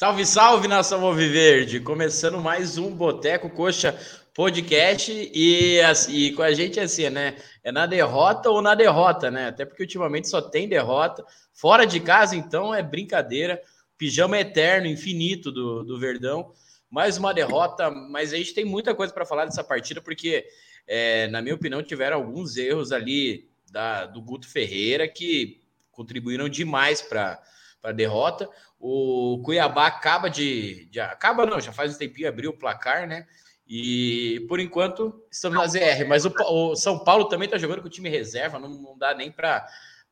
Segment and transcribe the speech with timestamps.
[0.00, 1.78] Salve, salve, nação Alviverde!
[1.78, 3.94] Começando mais um Boteco Coxa
[4.32, 7.36] Podcast e, e com a gente é assim, né?
[7.62, 9.48] É na derrota ou na derrota, né?
[9.48, 11.22] Até porque ultimamente só tem derrota.
[11.52, 13.60] Fora de casa, então, é brincadeira.
[13.98, 16.50] Pijama eterno, infinito do, do Verdão.
[16.88, 20.46] Mais uma derrota, mas a gente tem muita coisa para falar dessa partida, porque,
[20.86, 25.60] é, na minha opinião, tiveram alguns erros ali da, do Guto Ferreira que
[25.92, 27.38] contribuíram demais para
[27.82, 28.48] a derrota.
[28.78, 33.26] O Cuiabá acaba de, de, Acaba não, já faz um tempinho abriu o placar, né?
[33.66, 36.06] E por enquanto estamos na ZR.
[36.08, 39.14] Mas o, o São Paulo também está jogando com o time reserva, não, não dá
[39.14, 39.66] nem para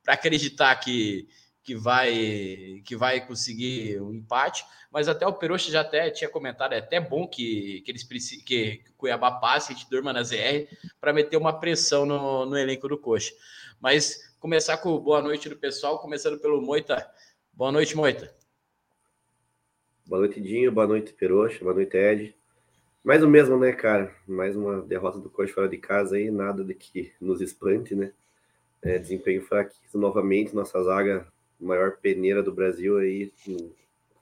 [0.06, 1.28] acreditar que,
[1.62, 4.64] que, vai, que vai conseguir um empate.
[4.90, 8.78] Mas até o Peroxa já até tinha comentado, é até bom que, que eles que,
[8.78, 10.66] que o Cuiabá passe, gente durma na ZR,
[11.00, 13.32] para meter uma pressão no, no elenco do Coxa.
[13.80, 17.08] Mas começar com boa noite do pessoal, começando pelo Moita.
[17.58, 18.32] Boa noite, Moita.
[20.06, 20.70] Boa noite, Dinho.
[20.70, 21.58] Boa noite, Peroxa.
[21.58, 22.32] Boa noite, Ed.
[23.02, 24.14] Mais o mesmo, né, cara?
[24.28, 28.12] Mais uma derrota do Coxa fora de casa aí, nada de que nos espante, né?
[28.80, 31.26] É, desempenho fraquíssimo novamente, nossa zaga
[31.58, 33.32] maior peneira do Brasil aí,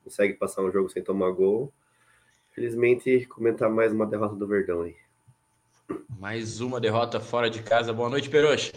[0.03, 1.71] consegue passar um jogo sem tomar gol.
[2.53, 4.97] Felizmente, comentar mais uma derrota do Verdão aí.
[6.19, 7.93] Mais uma derrota fora de casa.
[7.93, 8.73] Boa noite, Peroxa.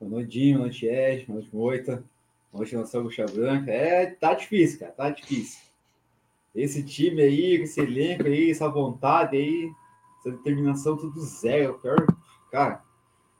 [0.00, 0.54] Boa noite, Dinho.
[0.54, 1.26] Boa noite, Ed.
[1.26, 2.04] Boa noite, Moita.
[2.50, 3.70] Boa noite, Nação Bucha Branca.
[3.70, 4.92] É, tá difícil, cara.
[4.92, 5.68] Tá difícil
[6.54, 9.70] esse time aí, esse elenco aí, essa vontade aí,
[10.18, 11.78] essa determinação tudo zero.
[11.78, 12.06] Pior,
[12.50, 12.82] cara,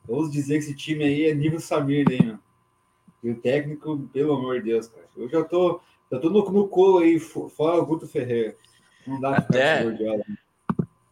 [0.06, 2.40] ouso dizer que esse time aí é nível Samir aí, mano.
[3.22, 5.08] E o técnico, pelo amor de Deus, cara.
[5.16, 5.80] Eu já tô,
[6.10, 8.54] já tô no, no colo aí, fora o Guto Ferreira.
[9.06, 9.84] Não dá pra ficar Até...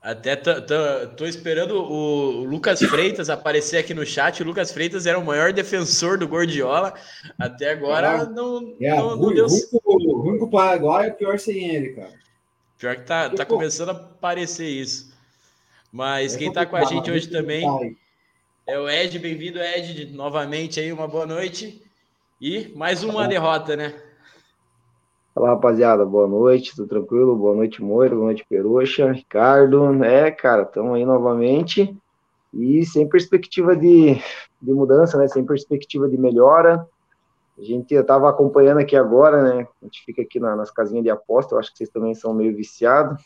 [0.06, 4.40] Até tô, esperando o, Lucas Freitas aparecer aqui no chat.
[4.40, 6.94] O Lucas Freitas era o maior defensor do Gordiola.
[7.36, 9.46] Até agora é, não, é, não, não deu.
[9.82, 12.12] O ruim com o Paraguai é pior sem ele, cara.
[12.78, 15.12] Pior que tá, tá começando a aparecer isso.
[15.90, 17.66] Mas quem tá com a gente hoje também
[18.64, 19.18] é o Ed.
[19.18, 20.92] Bem-vindo, Ed, novamente aí.
[20.92, 21.82] Uma boa noite.
[22.40, 23.92] E mais uma derrota, né?
[25.36, 27.36] Fala rapaziada, boa noite, tudo tranquilo?
[27.36, 30.02] Boa noite, Moira, boa noite, Peruxa, Ricardo.
[30.02, 31.94] É, cara, estamos aí novamente
[32.54, 34.14] e sem perspectiva de,
[34.62, 35.28] de mudança, né?
[35.28, 36.88] Sem perspectiva de melhora.
[37.58, 39.68] A gente estava acompanhando aqui agora, né?
[39.82, 42.32] A gente fica aqui na, nas casinhas de aposta, eu acho que vocês também são
[42.32, 43.22] meio viciados.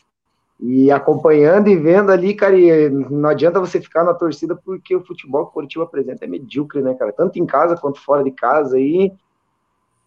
[0.58, 2.56] E acompanhando e vendo ali, cara,
[2.90, 6.82] não adianta você ficar na torcida porque o futebol que o Curitiba apresenta é medíocre,
[6.82, 7.12] né, cara?
[7.12, 9.06] Tanto em casa quanto fora de casa aí.
[9.06, 9.12] E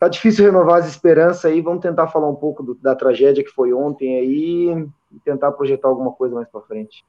[0.04, 1.62] tá difícil renovar as esperanças aí.
[1.62, 5.88] Vamos tentar falar um pouco do, da tragédia que foi ontem aí e tentar projetar
[5.88, 7.06] alguma coisa mais para frente.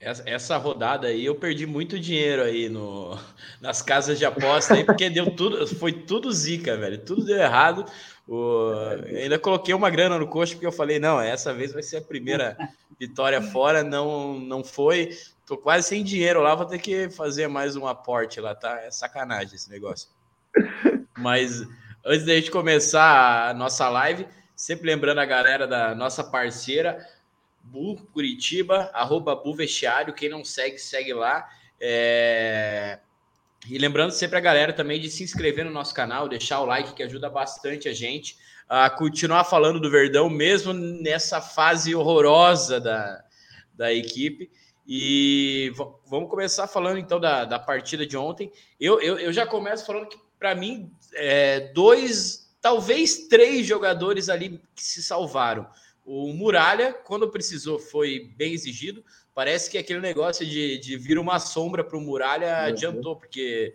[0.00, 3.16] Essa, essa, rodada aí eu perdi muito dinheiro aí no,
[3.60, 6.98] nas casas de aposta aí, porque deu tudo, foi tudo zica, velho.
[6.98, 7.84] Tudo deu errado.
[8.26, 8.70] O,
[9.06, 12.02] ainda coloquei uma grana no coxo porque eu falei, não, essa vez vai ser a
[12.02, 12.56] primeira
[12.98, 15.10] vitória fora, não, não foi.
[15.46, 18.80] Tô quase sem dinheiro lá, vou ter que fazer mais um aporte lá, tá?
[18.80, 20.08] É sacanagem esse negócio.
[21.16, 21.64] Mas
[22.04, 24.26] Antes da gente começar a nossa live,
[24.56, 27.06] sempre lembrando a galera da nossa parceira,
[27.62, 30.12] Bu Curitiba, arroba Bu Vestiário.
[30.12, 31.48] Quem não segue, segue lá.
[31.80, 32.98] É...
[33.70, 36.92] E lembrando sempre a galera também de se inscrever no nosso canal, deixar o like,
[36.92, 38.36] que ajuda bastante a gente
[38.68, 43.22] a continuar falando do Verdão, mesmo nessa fase horrorosa da,
[43.74, 44.50] da equipe.
[44.84, 45.72] E
[46.06, 48.50] vamos começar falando então da, da partida de ontem.
[48.80, 54.60] Eu, eu, eu já começo falando que para mim, é, dois, talvez três jogadores ali
[54.74, 55.68] que se salvaram.
[56.04, 59.04] O Muralha, quando precisou, foi bem exigido.
[59.32, 62.66] Parece que aquele negócio de, de vir uma sombra para o Muralha uhum.
[62.70, 63.72] adiantou, porque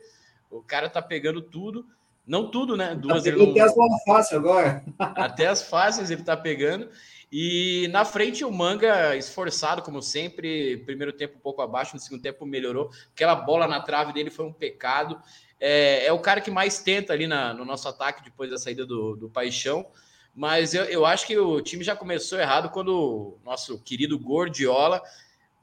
[0.51, 1.85] o cara tá pegando tudo.
[2.25, 2.93] Não tudo, né?
[2.93, 3.51] Duas tá ele não...
[3.51, 4.83] Até as fáceis agora.
[4.99, 6.89] Até as fáceis ele tá pegando.
[7.31, 10.83] E na frente o Manga esforçado, como sempre.
[10.85, 12.89] Primeiro tempo um pouco abaixo, no segundo tempo melhorou.
[13.13, 15.17] Aquela bola na trave dele foi um pecado
[15.59, 18.85] é, é o cara que mais tenta ali na, no nosso ataque depois da saída
[18.85, 19.85] do, do Paixão.
[20.35, 25.01] Mas eu, eu acho que o time já começou errado quando o nosso querido Gordiola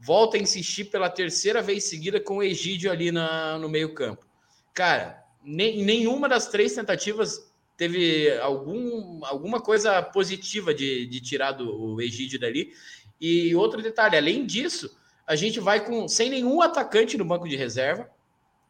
[0.00, 4.26] volta a insistir pela terceira vez seguida com o Egídio ali na, no meio-campo.
[4.72, 11.94] Cara, nem, nenhuma das três tentativas teve algum, alguma coisa positiva de, de tirar do,
[11.94, 12.72] o Egídio dali.
[13.20, 17.56] E outro detalhe, além disso, a gente vai com sem nenhum atacante no banco de
[17.56, 18.10] reserva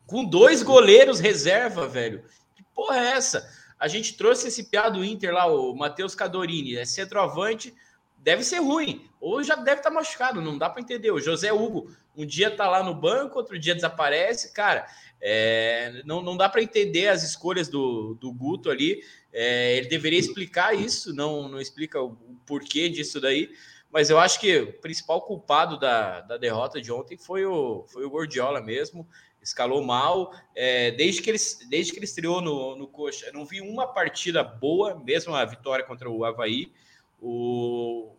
[0.06, 2.24] com dois goleiros reserva, velho.
[2.54, 3.48] Que porra é essa?
[3.78, 7.74] A gente trouxe esse piado do Inter lá, o Matheus Cadorini, é centroavante,
[8.18, 9.08] deve ser ruim.
[9.20, 11.10] ou já deve estar tá machucado, não dá para entender.
[11.10, 14.86] O José Hugo, um dia tá lá no banco, outro dia desaparece, cara.
[15.20, 19.02] É, não, não dá para entender as escolhas do, do Guto ali.
[19.32, 23.50] É, ele deveria explicar isso, não, não explica o, o porquê disso daí.
[23.90, 28.04] Mas eu acho que o principal culpado da, da derrota de ontem foi o, foi
[28.04, 29.08] o Gordiola mesmo
[29.44, 30.32] escalou mal.
[30.54, 31.38] É, desde, que ele,
[31.68, 35.84] desde que ele estreou no, no Coxa, não vi uma partida boa, mesmo a vitória
[35.84, 36.72] contra o Havaí.
[37.20, 38.12] O,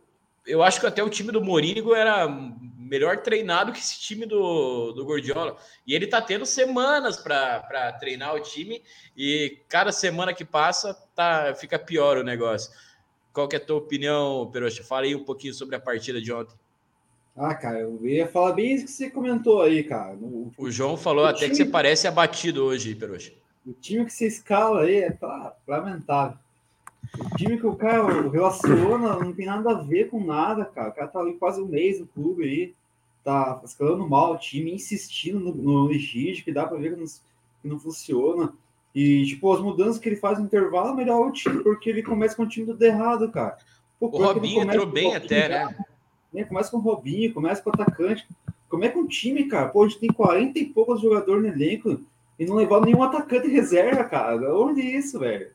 [0.45, 4.91] eu acho que até o time do Morínigo era melhor treinado que esse time do,
[4.91, 5.57] do Gordiola.
[5.85, 8.83] E ele tá tendo semanas para treinar o time
[9.17, 12.71] e cada semana que passa tá, fica pior o negócio.
[13.33, 14.83] Qual que é a tua opinião, Peroxa?
[14.83, 16.55] Fala aí um pouquinho sobre a partida de ontem.
[17.35, 20.15] Ah, cara, eu ia falar bem isso que você comentou aí, cara.
[20.15, 23.33] O, o João falou o até que você parece abatido hoje, Peroxa.
[23.65, 25.17] O time que você escala aí é
[25.67, 26.37] lamentável.
[27.19, 30.89] O time que o cara relaciona não tem nada a ver com nada, cara.
[30.89, 32.73] O cara tá ali quase um mês no clube aí,
[33.23, 37.67] tá escalando mal o time, insistindo no, no que dá pra ver que não, que
[37.67, 38.53] não funciona.
[38.93, 42.35] E, tipo, as mudanças que ele faz no intervalo melhor o time, porque ele começa
[42.35, 43.57] com o time do errado, cara.
[43.99, 45.75] Pô, o Robinho entrou bem até, né?
[46.35, 46.43] Né?
[46.43, 48.27] Começa com o Robinho, começa com o atacante.
[48.69, 49.69] Como é que um time, cara?
[49.69, 52.01] Pô, a gente tem 40 e poucos jogadores no elenco
[52.37, 54.35] e não levar nenhum atacante reserva, cara.
[54.55, 55.47] Onde é isso, velho?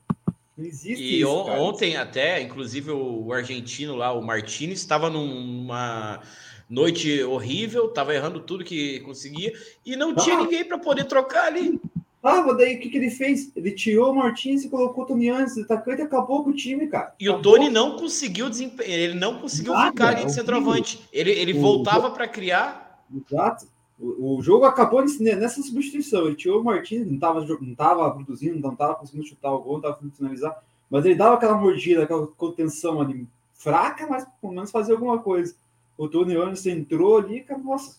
[0.57, 1.61] Não existe e isso, cara.
[1.61, 6.21] ontem até, inclusive o argentino lá, o Martinez, estava numa
[6.69, 9.53] noite horrível, estava errando tudo que conseguia
[9.85, 10.43] e não tinha ah.
[10.43, 11.81] ninguém para poder trocar ali.
[12.23, 13.51] Ah, mas daí o que, que ele fez?
[13.57, 17.15] Ele tirou o Martins e colocou o Tony antes, atacante acabou com o time, cara.
[17.19, 17.41] E acabou.
[17.41, 21.09] o Tony não conseguiu desempenhar, ele não conseguiu Nada, ficar ali de centroavante.
[21.11, 23.07] Ele, ele o, voltava para criar.
[23.15, 23.67] Exato.
[23.99, 26.27] O, o, jogo acabou nessa substituição.
[26.27, 29.73] Ele tirou o Martins, não estava não tava produzindo, não estava conseguindo chutar o gol,
[29.73, 30.63] não estava conseguindo finalizar.
[30.91, 35.55] Mas ele dava aquela mordida, aquela contenção ali, fraca, mas pelo menos fazia alguma coisa.
[35.97, 37.97] O Tony Anderson entrou ali, cara, nossa,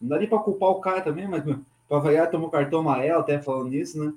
[0.00, 1.44] não dá nem para culpar o cara também, mas
[1.90, 4.12] para variar, tomou cartão amarelo, até falando nisso, né?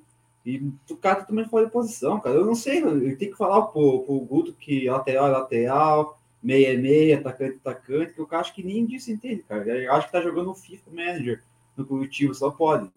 [0.45, 0.61] E
[0.91, 2.35] o cara também fora de posição, cara.
[2.35, 6.73] Eu não sei, eu tenho que falar pro, pro Guto que lateral é lateral, meia
[6.73, 9.65] é meia, atacante é atacante, que eu acho que nem disso entende, cara.
[9.67, 11.43] Eu acho que tá jogando o FIFA Manager
[11.75, 12.91] no Curitiba, só pode.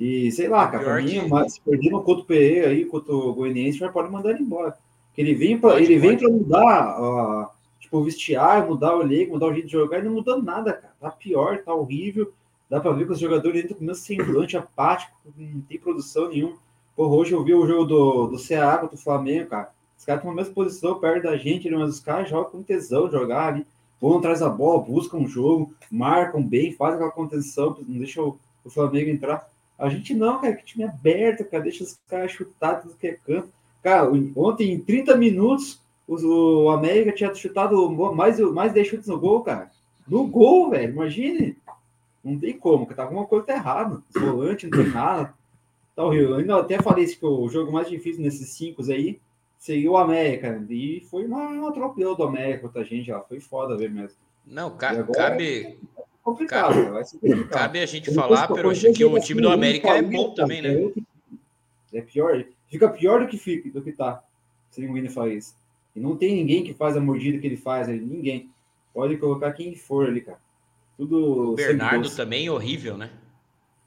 [0.00, 1.28] E sei lá, cara, pra mim, que...
[1.28, 4.76] mas se perder no Couto Pereira aí, contra o Goianiense, já pode mandar ele embora.
[5.06, 7.48] Porque ele vem para ele vem para mudar, uh,
[7.78, 10.72] tipo, o vestiário, mudar o elenco, mudar o jeito de jogar, e não mudou nada,
[10.72, 10.94] cara.
[10.98, 12.32] Tá pior, tá horrível.
[12.70, 16.56] Dá para ver que os jogadores entram com o semblante apático, não tem produção nenhuma.
[16.94, 19.72] Porra, hoje eu vi o jogo do, do Ceará contra o Flamengo, cara.
[19.98, 23.10] Os caras estão na mesma posição, perto da gente, mas os caras jogam com tesão
[23.10, 23.66] jogar ali.
[24.00, 28.38] Vão atrás da bola, buscam o jogo, marcam bem, fazem aquela contenção, não deixam o,
[28.64, 29.50] o Flamengo entrar.
[29.76, 33.18] A gente não, cara, que time aberto, cara, deixa os caras chutar tudo que é
[33.26, 33.48] canto.
[33.82, 39.18] Cara, ontem, em 30 minutos, o, o América tinha chutado mais, mais 10 chutes no
[39.18, 39.70] gol, cara.
[40.06, 41.56] No gol, velho, imagine.
[42.22, 44.02] Não tem como, que tá alguma coisa tá errada.
[44.14, 45.34] Volante, não tem nada.
[45.96, 46.30] Tá horrível.
[46.30, 49.20] Eu ainda até falei que o jogo mais difícil nesses cinco aí
[49.58, 50.52] seria o América.
[50.52, 50.66] Né?
[50.70, 53.22] E foi uma, um atropelo do América contra a gente, ó.
[53.22, 54.16] Foi foda ver mesmo.
[54.46, 55.78] Não, ca agora, cabe.
[55.96, 57.48] É complicado, cabe, vai ser complicado.
[57.50, 60.92] cabe a gente falar, pero que o time do América é bom também, né?
[61.92, 64.22] É pior, fica pior do que fica, do que tá.
[64.70, 65.54] Se o Winnie faz isso.
[65.94, 68.50] E não tem ninguém que faz a mordida que ele faz ali, ninguém.
[68.94, 70.38] Pode colocar quem for ali, cara.
[71.00, 71.52] Tudo.
[71.52, 73.08] O Bernardo também horrível, né?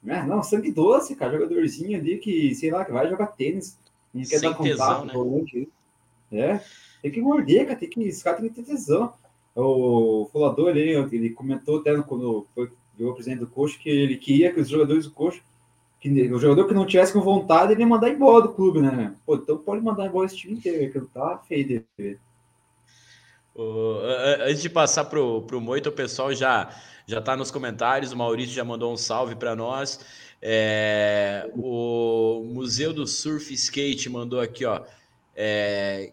[0.04, 1.30] É, não, sangue doce, cara.
[1.32, 3.78] Jogadorzinho ali que, sei lá, que vai jogar tênis.
[4.12, 5.44] Não quer Sem dar contato, tesão,
[6.32, 6.60] né?
[6.60, 6.60] É,
[7.00, 7.78] tem que morder, cara.
[7.78, 9.12] Tem que, esse cara tem que ter tesão.
[9.54, 12.68] O Fulador ali, ele comentou até quando foi
[12.98, 15.40] o presidente do Coxa que ele queria que os jogadores do Coxa,
[16.00, 19.14] que o jogador que não tivesse com vontade, ele ia mandar embora do clube, né?
[19.24, 22.18] Pô, então pode mandar embora esse time inteiro, que não tá feio de ver.
[24.46, 26.70] Antes de passar pro, pro Moito, o pessoal já
[27.06, 28.12] já está nos comentários.
[28.12, 30.00] O Maurício já mandou um salve para nós.
[30.40, 34.82] É, o Museu do Surf Skate mandou aqui, ó.
[35.36, 36.12] É,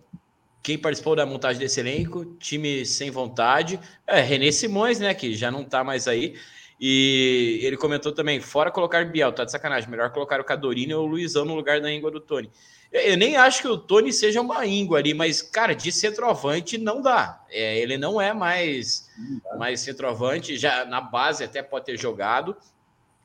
[0.63, 3.79] quem participou da montagem desse elenco, time sem vontade.
[4.05, 5.13] É, René Simões, né?
[5.13, 6.35] Que já não está mais aí.
[6.83, 9.87] E ele comentou também: fora colocar Biel, tá de sacanagem.
[9.87, 12.49] Melhor colocar o Cadorini ou o Luizão no lugar da íngua do Tony.
[12.91, 17.01] Eu nem acho que o Tony seja uma íngua ali, mas, cara, de centroavante não
[17.01, 17.45] dá.
[17.49, 19.09] É, ele não é mais,
[19.57, 22.57] mais centroavante, já na base até pode ter jogado,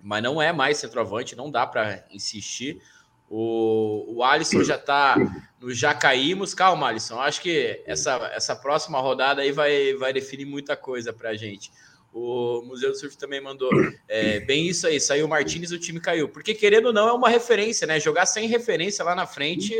[0.00, 2.80] mas não é mais centroavante, não dá para insistir.
[3.28, 5.16] O, o Alisson já tá
[5.60, 6.54] no já caímos.
[6.54, 7.18] Calma, Alisson.
[7.18, 11.72] Acho que essa, essa próxima rodada aí vai, vai definir muita coisa para gente.
[12.18, 13.70] O Museu do Surf também mandou.
[14.08, 16.30] É, bem isso aí, saiu o Martinez, o time caiu.
[16.30, 18.00] Porque, querendo ou não, é uma referência, né?
[18.00, 19.74] Jogar sem referência lá na frente,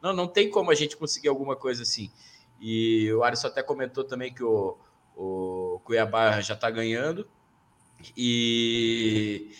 [0.00, 2.10] não, não tem como a gente conseguir alguma coisa assim.
[2.58, 4.78] E o Alisson até comentou também que o,
[5.14, 7.28] o Cuiabá já está ganhando.
[8.16, 9.50] E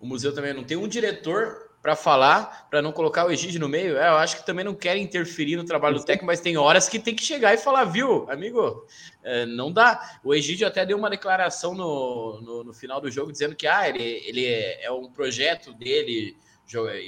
[0.00, 3.68] o museu também não tem um diretor para falar, para não colocar o Egídio no
[3.68, 3.98] meio.
[3.98, 6.88] É, eu acho que também não querem interferir no trabalho do técnico, mas tem horas
[6.88, 8.86] que tem que chegar e falar, viu, amigo,
[9.22, 10.18] é, não dá.
[10.24, 13.86] O Egídio até deu uma declaração no, no, no, final do jogo dizendo que ah,
[13.86, 16.34] ele, ele é, é um projeto dele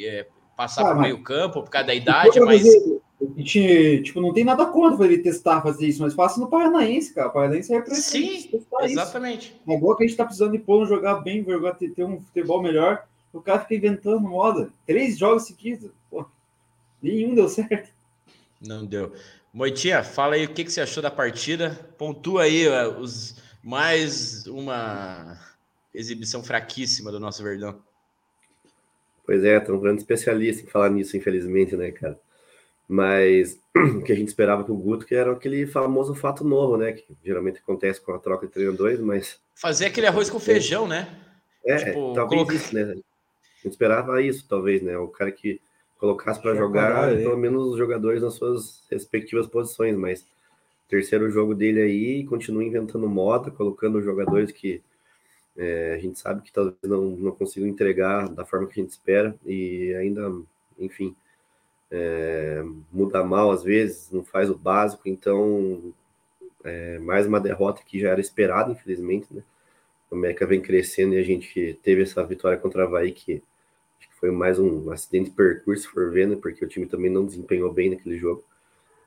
[0.04, 2.62] é, passar ah, para o meio campo por causa da idade, mas...
[3.34, 7.28] Gente, tipo, não tem nada contra ele testar fazer isso, mas faça no Paranaense, cara.
[7.28, 8.50] O Paranaense é Sim,
[8.82, 9.52] exatamente.
[9.52, 9.70] Isso.
[9.72, 12.20] É igual que a gente tá precisando de pôr jogar bem, jogar, ter, ter um
[12.20, 13.02] futebol melhor.
[13.36, 14.70] O cara fica inventando moda.
[14.86, 15.90] Três jogos seguidos.
[16.10, 16.24] Pô,
[17.02, 17.90] nenhum deu certo.
[18.60, 19.12] Não deu.
[19.52, 21.70] Moitinha, fala aí o que, que você achou da partida.
[21.98, 25.38] Pontua aí uh, os mais uma
[25.94, 27.78] exibição fraquíssima do nosso Verdão.
[29.24, 32.18] Pois é, tem um grande especialista em falar nisso, infelizmente, né, cara?
[32.88, 36.76] Mas o que a gente esperava com o Guto, que era aquele famoso fato novo,
[36.76, 36.92] né?
[36.92, 39.38] Que geralmente acontece com a troca de treinadores, mas.
[39.54, 41.08] Fazer aquele arroz com feijão, né?
[41.66, 42.54] É, tipo, talvez coloca...
[42.54, 42.94] isso, né?
[43.66, 44.96] Gente esperava isso, talvez, né?
[44.96, 45.60] O cara que
[45.98, 50.26] colocasse para jogar pelo menos os jogadores nas suas respectivas posições, mas
[50.88, 54.82] terceiro jogo dele aí, continua inventando moda, colocando jogadores que
[55.56, 58.92] é, a gente sabe que talvez não, não consigam entregar da forma que a gente
[58.92, 60.30] espera e ainda,
[60.78, 61.16] enfim,
[61.90, 65.92] é, muda mal às vezes, não faz o básico, então
[66.62, 69.42] é, mais uma derrota que já era esperada, infelizmente, né?
[70.10, 73.42] O América vem crescendo e a gente teve essa vitória contra a Havaí que
[74.18, 76.36] foi mais um acidente de percurso, se for ver, né?
[76.40, 78.44] Porque o time também não desempenhou bem naquele jogo.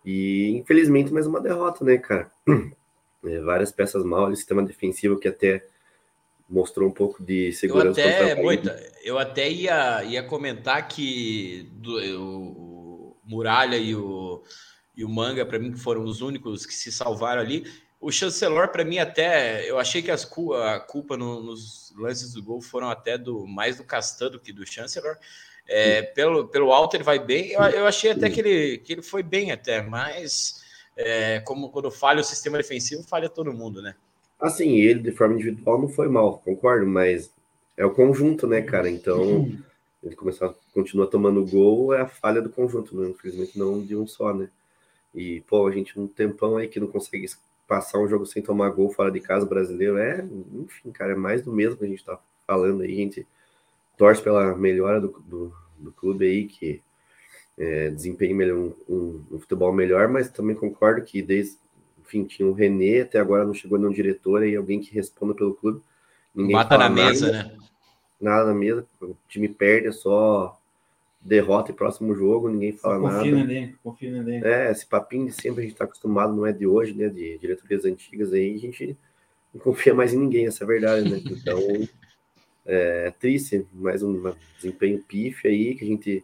[0.05, 2.31] E infelizmente mais uma derrota, né, cara?
[3.21, 5.65] É, várias peças mal, o sistema defensivo que até
[6.49, 7.99] mostrou um pouco de segurança.
[7.99, 14.41] Eu até, Moita, eu até ia, ia comentar que do, o, o Muralha e o,
[14.95, 17.65] e o Manga, para mim, que foram os únicos que se salvaram ali.
[17.99, 20.29] O chancelor, para mim, até eu achei que as,
[20.63, 24.53] a culpa no, nos lances do gol foram até do mais do Castan do que
[24.53, 25.17] do chancelor.
[25.67, 27.51] É, pelo, pelo alto ele vai bem.
[27.51, 30.63] Eu, eu achei até que ele, que ele foi bem até, mas
[30.95, 33.95] é, como quando falha o sistema defensivo, falha todo mundo, né?
[34.39, 37.29] Assim, ele de forma individual não foi mal, concordo, mas
[37.75, 38.89] é o conjunto, né, cara?
[38.89, 39.51] Então,
[40.01, 43.09] ele começar, continua tomando gol, é a falha do conjunto, né?
[43.09, 44.49] Infelizmente não de um só, né?
[45.13, 47.27] E, pô, a gente um tempão aí que não consegue
[47.69, 51.43] passar um jogo sem tomar gol fora de casa brasileiro é, enfim, cara, é mais
[51.43, 52.91] do mesmo que a gente tá falando aí.
[52.91, 53.27] A gente
[53.95, 56.81] torce pela melhora do, do, do clube aí, que
[57.55, 61.57] é, desempenhe melhor, um, um, um, futebol melhor, mas também concordo que desde,
[62.01, 65.53] enfim, tinha o René, até agora não chegou nenhum diretor aí, alguém que responda pelo
[65.53, 65.79] clube.
[66.33, 67.57] Ninguém Bata na nada, mesa, né?
[68.19, 70.58] Nada na mesa, o time perde, é só
[71.21, 73.23] derrota e próximo jogo, ninguém fala confia nada.
[73.23, 74.47] Confia no elenco, confia no elenco.
[74.47, 77.09] É, esse papinho de sempre a gente está acostumado, não é de hoje, né?
[77.09, 78.97] De diretorias antigas aí, a gente
[79.53, 81.21] não confia mais em ninguém, essa é a verdade, né?
[81.25, 81.59] Então,
[82.65, 86.23] é triste, mais um desempenho pife aí, que a gente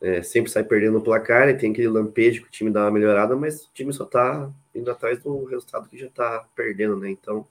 [0.00, 2.90] é, sempre sai perdendo o placar, e tem aquele lampejo que o time dá uma
[2.90, 7.10] melhorada, mas o time só tá indo atrás do resultado que já tá perdendo, né?
[7.10, 7.46] Então,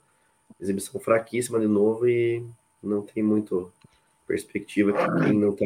[0.60, 2.44] exibição fraquíssima de novo e
[2.82, 3.72] não tem muito
[4.28, 5.66] perspectiva que quem não tá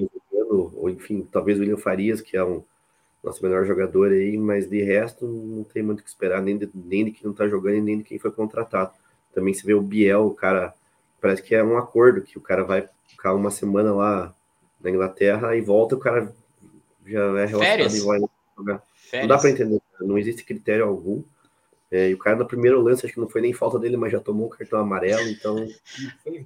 [0.51, 2.63] ou enfim, talvez o William Farias, que é um
[3.23, 6.69] nosso melhor jogador aí, mas de resto não tem muito o que esperar, nem de,
[6.73, 8.91] nem de quem não tá jogando e nem de quem foi contratado.
[9.33, 10.73] Também se vê o Biel, o cara,
[11.19, 14.33] parece que é um acordo, que o cara vai ficar uma semana lá
[14.81, 16.33] na Inglaterra e volta, o cara
[17.05, 18.19] já é relacionado e vai
[18.57, 18.83] jogar.
[18.95, 19.27] Férias.
[19.27, 21.23] Não dá para entender, não existe critério algum.
[21.91, 24.13] É, e o cara no primeiro lance, acho que não foi nem falta dele, mas
[24.13, 25.67] já tomou um cartão amarelo, então.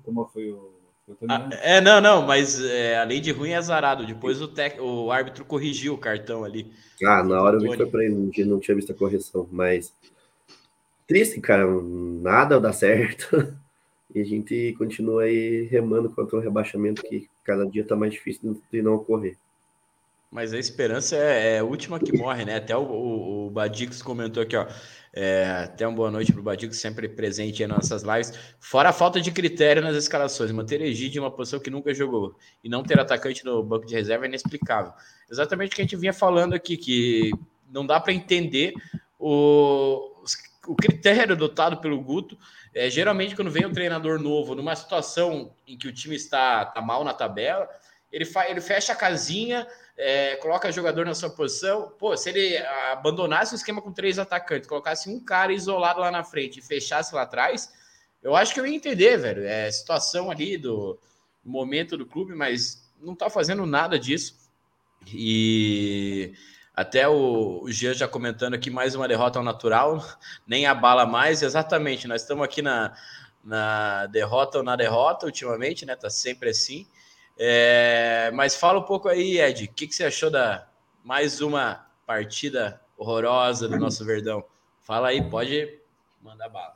[0.03, 0.71] Como foi o
[1.29, 4.05] ah, é, não, não, mas é, além de ruim é azarado.
[4.05, 4.79] Depois o, tec...
[4.79, 6.71] o árbitro corrigiu o cartão ali.
[7.03, 9.93] Ah, na hora eu vi que foi pra ele, não tinha visto a correção, mas
[11.07, 13.55] triste, cara, nada dá certo.
[14.13, 18.61] E a gente continua aí remando contra o rebaixamento que cada dia tá mais difícil
[18.71, 19.35] de não ocorrer.
[20.31, 22.55] Mas a esperança é, é, a última que morre, né?
[22.55, 24.67] Até o, o, o Badix comentou aqui, ó.
[25.17, 28.33] É, até uma boa noite para o Badix, sempre presente em nossas lives.
[28.59, 32.35] Fora a falta de critério nas escalações, manter Egídio em uma posição que nunca jogou
[32.61, 34.91] e não ter atacante no banco de reserva é inexplicável.
[35.31, 37.31] Exatamente o que a gente vinha falando aqui, que
[37.71, 38.73] não dá para entender
[39.17, 40.21] o,
[40.67, 42.37] o critério adotado pelo Guto.
[42.73, 46.81] É, geralmente, quando vem um treinador novo, numa situação em que o time está, está
[46.81, 47.69] mal na tabela,
[48.11, 49.65] ele, fa, ele fecha a casinha
[49.97, 51.93] é, coloca jogador na sua posição.
[51.97, 52.57] Pô, se ele
[52.91, 57.15] abandonasse o esquema com três atacantes, colocasse um cara isolado lá na frente e fechasse
[57.15, 57.73] lá atrás,
[58.21, 59.43] eu acho que eu ia entender, velho.
[59.45, 60.99] É situação ali do
[61.43, 64.35] momento do clube, mas não tá fazendo nada disso.
[65.13, 66.33] E
[66.75, 70.03] Até o, o Jean já comentando aqui mais uma derrota ao natural,
[70.45, 71.41] nem abala mais.
[71.41, 72.93] Exatamente, nós estamos aqui na,
[73.43, 75.95] na derrota ou na derrota ultimamente, né?
[75.95, 76.85] Tá sempre assim.
[77.37, 80.67] É, mas fala um pouco aí, Ed, o que, que você achou da
[81.03, 84.43] mais uma partida horrorosa do nosso Verdão?
[84.81, 85.79] Fala aí, pode
[86.23, 86.75] mandar bala.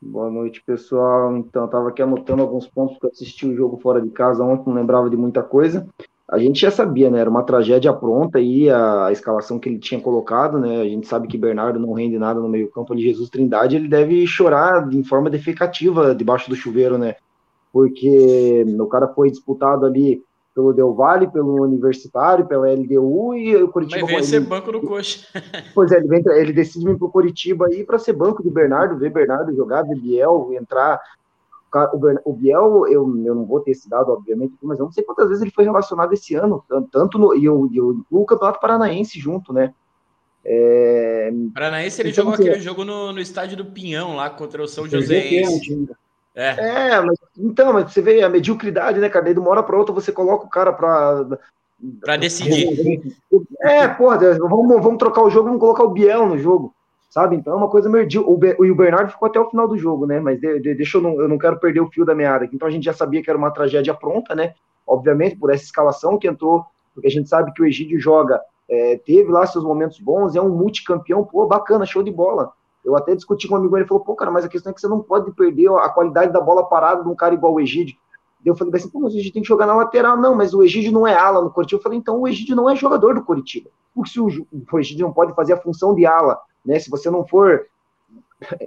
[0.00, 1.36] Boa noite, pessoal.
[1.36, 4.44] Então, eu estava aqui anotando alguns pontos porque eu assisti o jogo fora de casa
[4.44, 5.86] ontem, não lembrava de muita coisa.
[6.28, 7.20] A gente já sabia, né?
[7.20, 10.80] Era uma tragédia pronta aí, a, a escalação que ele tinha colocado, né?
[10.80, 14.26] A gente sabe que Bernardo não rende nada no meio-campo de Jesus Trindade, ele deve
[14.26, 17.16] chorar em forma defecativa debaixo do chuveiro, né?
[17.76, 23.68] Porque o cara foi disputado ali pelo Del Valle, pelo Universitário, pela LDU e o
[23.68, 24.00] Curitiba.
[24.00, 25.26] Mas vem ser banco do coxa.
[25.74, 28.48] Pois é, ele, vem, ele decide vir para o Curitiba aí para ser banco de
[28.48, 30.98] Bernardo, ver Bernardo jogar, ver Biel entrar.
[32.24, 35.28] O, Biel, eu, eu não vou ter esse dado, obviamente, mas eu não sei quantas
[35.28, 39.20] vezes ele foi relacionado esse ano, tanto no, e eu, eu incluo o Campeonato Paranaense
[39.20, 39.74] junto, né?
[40.42, 41.30] É...
[41.52, 44.66] Paranaense ele então, jogou assim, aquele jogo no, no estádio do Pinhão, lá contra o
[44.66, 45.42] São José.
[46.36, 46.90] É.
[46.90, 49.24] é, mas então, mas você vê a mediocridade, né, cara?
[49.24, 51.38] Daí de uma hora para outra você coloca o cara para
[52.00, 53.16] para decidir.
[53.60, 56.74] É, porra, vamos, vamos trocar o jogo, vamos colocar o Biel no jogo,
[57.08, 57.36] sabe?
[57.36, 58.06] Então é uma coisa meio.
[58.20, 60.20] O, o Bernardo ficou até o final do jogo, né?
[60.20, 62.54] Mas de, de, deixa eu não, eu não quero perder o fio da meada aqui.
[62.54, 64.54] Então a gente já sabia que era uma tragédia pronta, né?
[64.86, 68.98] Obviamente, por essa escalação que entrou, porque a gente sabe que o Egídio joga, é,
[69.04, 72.52] teve lá seus momentos bons, é um multicampeão, pô, bacana, show de bola.
[72.86, 74.80] Eu até discuti com um amigo, ele falou, pô, cara, mas a questão é que
[74.80, 77.96] você não pode perder a qualidade da bola parada de um cara igual o Egídio.
[78.44, 80.16] Eu falei assim, pô, mas o Egídio tem que jogar na lateral.
[80.16, 81.80] Não, mas o Egídio não é ala no Curitiba.
[81.80, 83.68] Eu falei, então o Egídio não é jogador do Curitiba.
[83.92, 84.28] Porque se o,
[84.72, 86.78] o Egídio não pode fazer a função de ala, né?
[86.78, 87.66] Se você não for.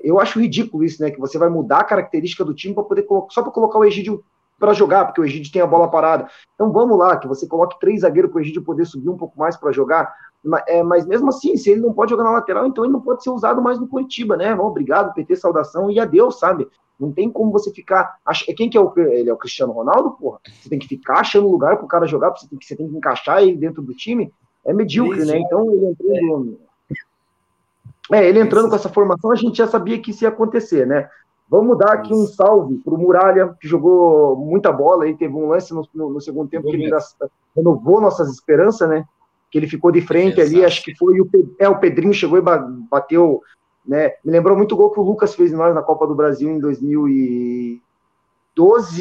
[0.04, 1.12] Eu acho ridículo isso, né?
[1.12, 4.22] Que você vai mudar a característica do time para poder só para colocar o Egídio
[4.60, 6.28] para jogar, porque o Egídio tem a bola parada.
[6.54, 9.40] Então vamos lá, que você coloque três zagueiros para o Egídio poder subir um pouco
[9.40, 10.14] mais para jogar.
[10.44, 13.02] Mas, é, mas, mesmo assim, se ele não pode jogar na lateral, então ele não
[13.02, 14.54] pode ser usado mais no Curitiba, né?
[14.56, 16.68] Obrigado, PT, saudação e adeus, sabe?
[17.00, 18.18] Não tem como você ficar.
[18.58, 18.92] Quem que é o.
[18.98, 20.40] Ele é o Cristiano Ronaldo, porra?
[20.62, 22.90] Você tem que ficar achando lugar para o cara jogar, você tem, que, você tem
[22.90, 24.34] que encaixar ele dentro do time.
[24.66, 25.32] É medíocre, Isso.
[25.32, 25.40] né?
[25.40, 26.60] Então ele entrando.
[28.12, 31.10] É, ele entrando com essa formação, a gente já sabia que isso ia acontecer, né?
[31.50, 35.48] Vamos dar aqui um salve para o Muralha, que jogou muita bola e teve um
[35.48, 36.92] lance no, no, no segundo tempo que ele
[37.56, 39.06] renovou nossas esperanças, né?
[39.50, 42.42] que ele ficou de frente ali, acho que foi o, é, o Pedrinho chegou e
[42.90, 43.42] bateu,
[43.86, 44.14] né?
[44.24, 46.50] Me lembrou muito o gol que o Lucas fez em nós na Copa do Brasil
[46.50, 47.82] em 2012,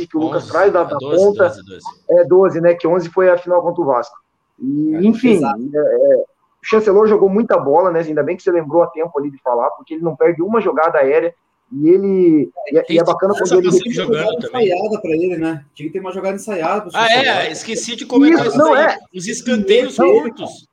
[0.06, 1.48] que o 11, Lucas traz da, da 12, ponta.
[1.48, 1.84] 12, 12.
[2.10, 2.74] É 12, né?
[2.74, 4.16] Que 11 foi a final contra o Vasco.
[4.58, 8.00] E, é, enfim, é, é, o Chancelor jogou muita bola, né?
[8.00, 10.60] Ainda bem que você lembrou a tempo ali de falar, porque ele não perde uma
[10.62, 11.34] jogada aérea.
[11.70, 12.50] E ele.
[12.72, 13.70] E, é, e é bacana quando ele.
[13.70, 15.64] Tinha jogando ensaiada para ele, né?
[15.74, 16.88] Tinha que ter uma jogada ensaiada.
[16.94, 17.52] Ah, é?
[17.52, 18.56] Esqueci de comentar isso.
[18.56, 18.98] Não, é.
[19.14, 20.68] Os escanteios curtos.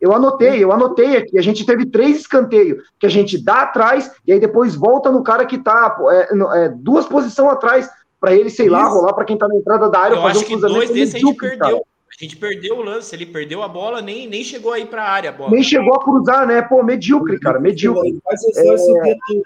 [0.00, 1.38] Eu anotei, eu anotei aqui.
[1.38, 5.22] A gente teve três escanteios que a gente dá atrás e aí depois volta no
[5.22, 8.74] cara que tá é, é, duas posições atrás para ele, sei Isso.
[8.74, 10.14] lá, rolar para quem tá na entrada da área.
[10.14, 11.58] Eu fazer acho um que dois desses a gente perdeu.
[11.58, 11.76] Cara.
[11.76, 15.08] A gente perdeu o lance, ele perdeu a bola, nem, nem chegou aí para a
[15.08, 15.32] área.
[15.32, 15.50] Bola.
[15.50, 16.60] Nem chegou a cruzar, né?
[16.60, 18.18] Pô, medíocre, cara, medíocre.
[18.56, 19.40] É...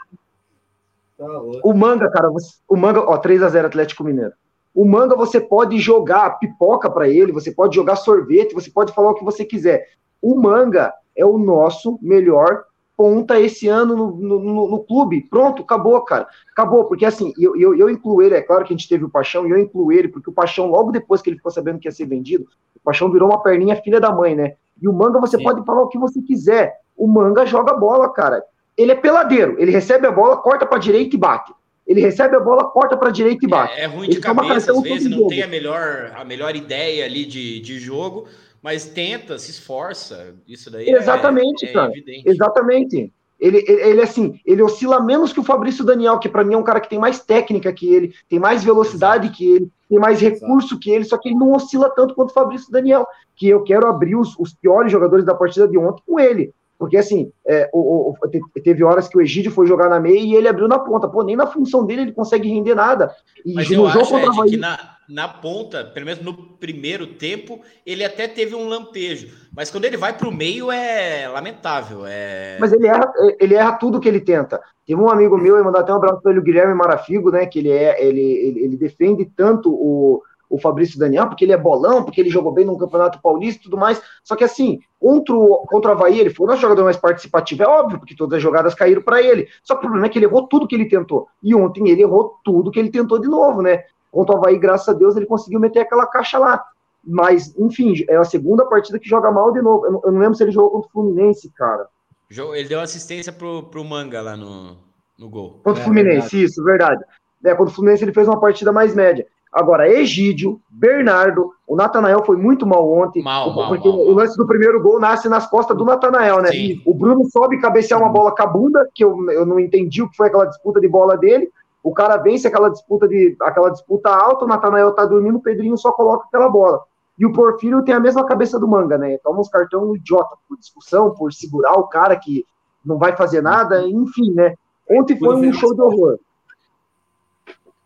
[1.17, 1.27] Tá
[1.63, 4.33] o Manga, cara, você, o Manga, ó, 3 a 0 Atlético Mineiro.
[4.75, 9.13] O Manga você pode jogar pipoca para ele, você pode jogar sorvete, você pode falar
[9.13, 9.87] o que você quiser.
[10.21, 12.65] O Manga é o nosso melhor
[12.97, 15.29] ponta esse ano no, no, no, clube.
[15.29, 16.27] Pronto, acabou, cara.
[16.51, 19.11] Acabou, porque assim, eu, eu, eu, incluo ele, é claro que a gente teve o
[19.11, 21.87] Paixão, e eu incluo ele, porque o Paixão, logo depois que ele ficou sabendo que
[21.87, 24.55] ia ser vendido, o Paixão virou uma perninha filha da mãe, né?
[24.81, 25.45] E o Manga você Sim.
[25.45, 26.75] pode falar o que você quiser.
[26.97, 28.43] O Manga joga bola, cara
[28.77, 29.57] ele é peladeiro.
[29.59, 31.53] Ele recebe a bola, corta para direita e bate.
[31.87, 33.75] Ele recebe a bola, corta para direita e bate.
[33.75, 37.05] É, é ruim de ele cabeça, às vezes não tem a melhor, a melhor ideia
[37.05, 38.27] ali de, de jogo,
[38.63, 40.35] mas tenta, se esforça.
[40.49, 41.91] Isso daí é Exatamente, é, cara.
[41.91, 42.29] Evidente.
[42.29, 43.13] Exatamente.
[43.39, 46.57] Ele, ele, ele, assim, ele oscila menos que o Fabrício Daniel, que para mim é
[46.57, 49.37] um cara que tem mais técnica que ele, tem mais velocidade Exato.
[49.37, 50.81] que ele, tem mais recurso Exato.
[50.81, 53.07] que ele, só que ele não oscila tanto quanto o Fabrício Daniel,
[53.37, 56.55] que eu quero abrir os, os piores jogadores da partida de ontem com ele.
[56.79, 58.29] Porque, assim, é, o, o,
[58.63, 61.09] teve horas que o Egídio foi jogar na meia e ele abriu na ponta.
[61.09, 63.15] Pô, nem na função dele ele consegue render nada.
[63.45, 64.51] E Mas no eu jogo acho, Ed, Bahia...
[64.51, 69.29] que na, na ponta, pelo menos no primeiro tempo, ele até teve um lampejo.
[69.55, 72.05] Mas quando ele vai para o meio é lamentável.
[72.07, 72.57] É...
[72.59, 74.61] Mas ele erra, ele erra tudo que ele tenta.
[74.87, 77.47] Teve um amigo meu, eu mandar até um abraço para ele, o Guilherme Marafigo, né?
[77.47, 81.57] Que ele, é, ele, ele, ele defende tanto o o Fabrício Daniel, porque ele é
[81.57, 84.01] bolão, porque ele jogou bem no Campeonato Paulista e tudo mais.
[84.23, 87.63] Só que assim, contra o, contra o Havaí, ele foi o nosso jogador mais participativo,
[87.63, 89.49] é óbvio, porque todas as jogadas caíram para ele.
[89.63, 91.29] Só que o problema é que ele errou tudo que ele tentou.
[91.43, 93.85] E ontem ele errou tudo que ele tentou de novo, né?
[94.11, 96.63] Contra o Havaí, graças a Deus, ele conseguiu meter aquela caixa lá.
[97.07, 99.85] Mas, enfim, é a segunda partida que joga mal de novo.
[99.85, 101.87] Eu não, eu não lembro se ele jogou contra o Fluminense, cara.
[102.31, 104.77] Ele deu assistência pro, pro Manga lá no,
[105.19, 105.61] no gol.
[105.63, 106.45] Contra o é, Fluminense, verdade.
[106.45, 107.05] isso, verdade.
[107.45, 109.27] É, contra o Fluminense ele fez uma partida mais média.
[109.55, 113.23] Agora, Egídio, Bernardo, o Natanael foi muito mal ontem.
[113.23, 116.51] Mal, mal, porque mal, o lance do primeiro gol nasce nas costas do Natanael, né?
[116.51, 116.83] Sim.
[116.85, 120.11] O Bruno sobe cabecear uma bola com a bunda, que eu, eu não entendi o
[120.11, 121.49] que foi aquela disputa de bola dele.
[121.85, 125.79] O cara vence aquela disputa de aquela disputa alta, o Natanael tá dormindo, o Pedrinho
[125.79, 126.81] só coloca aquela bola.
[127.17, 129.19] E o Porfírio tem a mesma cabeça do manga, né?
[129.19, 132.45] Toma uns cartão idiota por discussão, por segurar o cara que
[132.85, 134.57] não vai fazer nada, enfim, né?
[134.91, 136.19] Ontem foi um show de horror.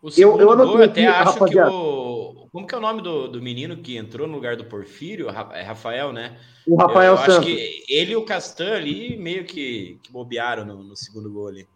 [0.01, 1.69] O eu, eu gol, até acho rapaziada.
[1.69, 2.47] que o.
[2.51, 5.29] Como que é o nome do, do menino que entrou no lugar do Porfírio?
[5.29, 6.37] É Rafael, né?
[6.65, 7.37] O Rafael eu, eu Santos.
[7.37, 11.49] acho que ele e o Castan ali meio que, que bobearam no, no segundo gol
[11.49, 11.67] ali.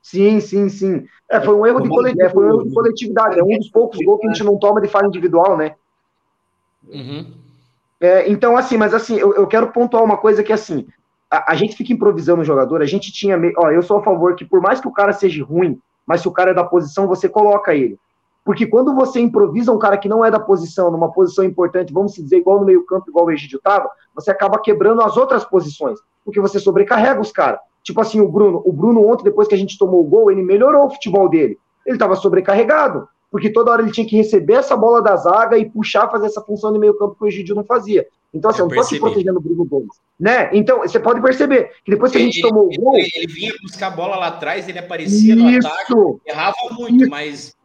[0.00, 1.06] Sim, sim, sim.
[1.30, 2.20] É, foi um erro de, colet...
[2.20, 3.38] é, foi um erro de coletividade.
[3.38, 5.74] É um dos poucos gols que a gente não toma de falha individual, né?
[6.86, 7.32] Uhum.
[8.00, 10.86] É, então, assim, mas assim, eu, eu quero pontuar uma coisa que assim,
[11.30, 13.36] a, a, gente fica improvisando o jogador, a gente tinha.
[13.36, 13.52] Me...
[13.56, 16.28] Ó, eu sou a favor que, por mais que o cara seja ruim, mas se
[16.28, 17.98] o cara é da posição, você coloca ele.
[18.44, 22.12] Porque quando você improvisa um cara que não é da posição, numa posição importante, vamos
[22.12, 26.40] dizer, igual no meio-campo, igual o Egídio estava, você acaba quebrando as outras posições, porque
[26.40, 27.58] você sobrecarrega os caras.
[27.82, 28.62] Tipo assim, o Bruno.
[28.64, 31.58] O Bruno, ontem, depois que a gente tomou o gol, ele melhorou o futebol dele.
[31.86, 35.68] Ele estava sobrecarregado, porque toda hora ele tinha que receber essa bola da zaga e
[35.68, 38.06] puxar, fazer essa função de meio-campo que o Egídio não fazia.
[38.34, 39.96] Então, assim, eu, eu não estou te protegendo o Bruno Gomes.
[40.18, 40.50] Né?
[40.52, 42.96] Então, você pode perceber que depois que a gente ele, tomou o gol.
[42.96, 45.94] Ele, ele, vinha buscar a bola lá atrás, ele aparecia no isso, ataque,
[46.26, 47.10] errava muito, isso.
[47.10, 47.56] mas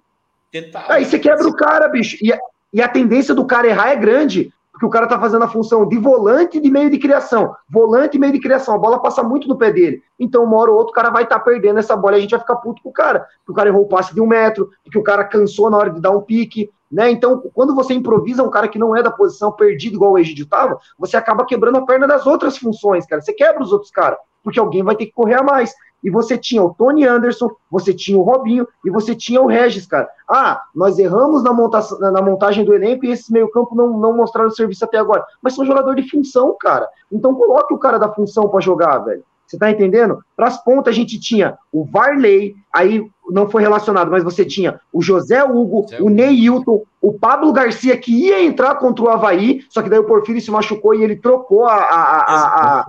[0.51, 0.93] tentava.
[0.93, 2.17] Aí você quebra o cara, bicho.
[2.21, 2.39] E a,
[2.71, 5.85] e a tendência do cara errar é grande porque o cara tá fazendo a função
[5.85, 7.53] de volante de meio de criação.
[7.69, 8.75] Volante e meio de criação.
[8.75, 10.01] A bola passa muito no pé dele.
[10.17, 12.21] Então, uma hora ou outra, o cara vai estar tá perdendo essa bola e a
[12.21, 13.19] gente vai ficar puto com o cara.
[13.39, 15.89] Porque o cara errou o passe de um metro, porque o cara cansou na hora
[15.89, 16.69] de dar um pique.
[16.91, 17.11] Né?
[17.11, 20.47] Então, quando você improvisa um cara que não é da posição, perdido igual o Egidio
[20.47, 23.21] tava, você acaba quebrando a perna das outras funções, cara.
[23.21, 25.73] Você quebra os outros caras, porque alguém vai ter que correr a mais
[26.03, 29.85] e você tinha o Tony Anderson, você tinha o Robinho e você tinha o Regis,
[29.85, 30.09] cara.
[30.27, 34.49] Ah, nós erramos na, monta na montagem do elenco e esses meio-campo não, não mostraram
[34.49, 35.25] serviço até agora.
[35.41, 36.87] Mas são jogador de função, cara.
[37.11, 39.23] Então coloque o cara da função para jogar, velho.
[39.49, 40.23] Você tá entendendo?
[40.37, 44.79] Para as pontas a gente tinha o Varley, aí não foi relacionado, mas você tinha
[44.93, 49.65] o José Hugo, José o Neilton, o Pablo Garcia que ia entrar contra o Havaí,
[49.67, 51.73] só que daí o Porfírio se machucou e ele trocou a.
[51.73, 52.85] a, a, a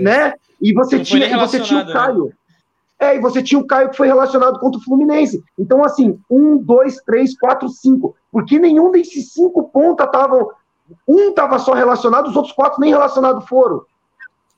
[0.00, 0.34] né?
[0.60, 1.92] E você não tinha, você tinha o né?
[1.92, 2.24] Caio.
[2.24, 2.32] Né?
[2.98, 5.40] É, e você tinha o Caio que foi relacionado contra o Fluminense.
[5.56, 8.16] Então, assim, um, dois, três, quatro, cinco.
[8.32, 10.50] Porque nenhum desses cinco pontas estavam.
[11.06, 13.82] Um estava só relacionado, os outros quatro nem relacionados foram.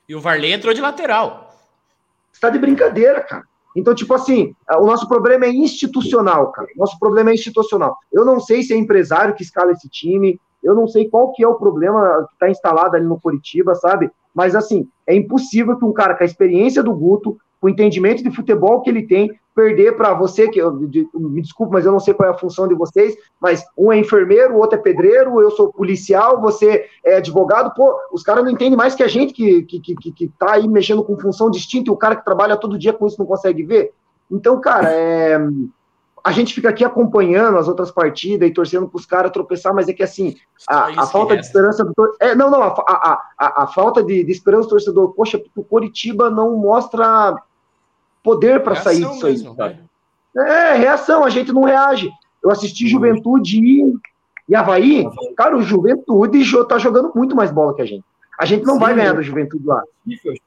[0.07, 1.49] E o Varley entrou de lateral.
[2.31, 3.43] Você tá de brincadeira, cara.
[3.75, 6.67] Então, tipo assim, o nosso problema é institucional, cara.
[6.75, 7.97] Nosso problema é institucional.
[8.11, 11.43] Eu não sei se é empresário que escala esse time, eu não sei qual que
[11.43, 14.11] é o problema que está instalado ali no Curitiba, sabe?
[14.33, 18.23] Mas, assim, é impossível que um cara com a experiência do Guto, com o entendimento
[18.23, 21.91] de futebol que ele tem, perder para você, que eu, de, me desculpe, mas eu
[21.91, 24.81] não sei qual é a função de vocês, mas um é enfermeiro, o outro é
[24.81, 29.07] pedreiro, eu sou policial, você é advogado, pô, os caras não entendem mais que a
[29.07, 32.25] gente que, que, que, que tá aí mexendo com função distinta e o cara que
[32.25, 33.93] trabalha todo dia com isso não consegue ver.
[34.31, 35.39] Então, cara, é
[36.23, 39.89] a gente fica aqui acompanhando as outras partidas e torcendo para os caras tropeçar, mas
[39.89, 40.35] é que assim,
[40.69, 42.17] a, a falta de esperança do torcedor.
[42.21, 45.63] É, não, não, a, a, a, a falta de, de, esperança do torcedor, poxa, o
[45.63, 47.35] Coritiba não mostra
[48.23, 49.33] poder para sair disso aí.
[49.33, 49.55] Mesmo,
[50.35, 52.09] é, reação, a gente não reage.
[52.43, 53.93] Eu assisti Juventude e,
[54.49, 55.05] e Havaí,
[55.37, 58.03] cara, o Juventude tá jogando muito mais bola que a gente.
[58.39, 59.83] A gente não Sim, vai ganhar do Juventude lá.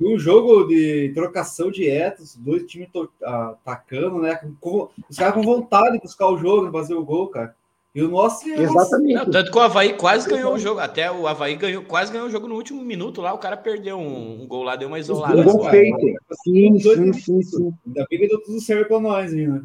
[0.00, 2.88] Um jogo de trocação de etos, dois times
[3.22, 4.38] atacando, né?
[4.60, 7.54] Com, os caras com vontade de buscar o jogo, fazer o gol, cara.
[7.96, 8.46] E o nosso.
[8.46, 9.14] Exatamente.
[9.14, 10.80] Não, tanto que o Havaí quase ganhou o jogo.
[10.80, 13.32] Até o Havaí ganhou, quase ganhou o jogo no último minuto lá.
[13.32, 15.34] O cara perdeu um, um gol lá, deu uma isolada.
[15.34, 15.98] Um gol feito.
[16.44, 17.72] Sim, sim, sim, sim.
[17.86, 19.62] Ainda bem que deu tudo certo pra nós, hein, né?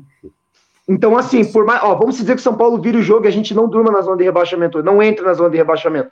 [0.88, 1.84] Então, assim, por mais.
[1.84, 3.92] Ó, vamos dizer que o São Paulo vira o jogo e a gente não durma
[3.92, 6.12] na zona de rebaixamento, não entra na zona de rebaixamento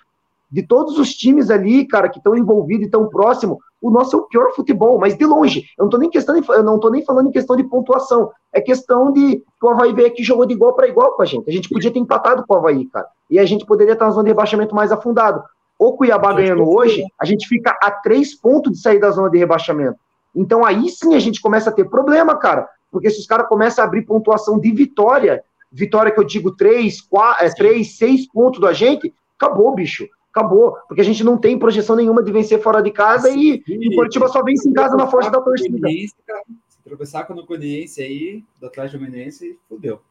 [0.52, 4.20] de todos os times ali, cara, que estão envolvidos e tão próximo, o nosso é
[4.20, 5.66] o pior futebol, mas de longe.
[5.78, 8.60] Eu não tô nem questão, eu não tô nem falando em questão de pontuação, é
[8.60, 11.48] questão de que o Havaí veio aqui jogou de igual para igual com a gente.
[11.48, 13.08] A gente podia ter empatado com o Havaí, cara.
[13.30, 15.44] E a gente poderia estar na zona de rebaixamento mais afundado.
[15.78, 19.38] O Cuiabá ganhando hoje, a gente fica a três pontos de sair da zona de
[19.38, 19.98] rebaixamento.
[20.36, 22.68] Então aí sim a gente começa a ter problema, cara.
[22.92, 27.00] Porque se os caras começam a abrir pontuação de vitória, vitória que eu digo três,
[27.00, 30.08] quatro, é, três, seis pontos da gente, acabou, bicho
[30.39, 33.89] acabou, porque a gente não tem projeção nenhuma de vencer fora de casa e, e
[33.89, 35.88] o Curitiba só vence em casa na força da torcida.
[35.89, 40.02] Se tropeçar com o Nuconiense aí, do Atlético Goianiense, fudeu.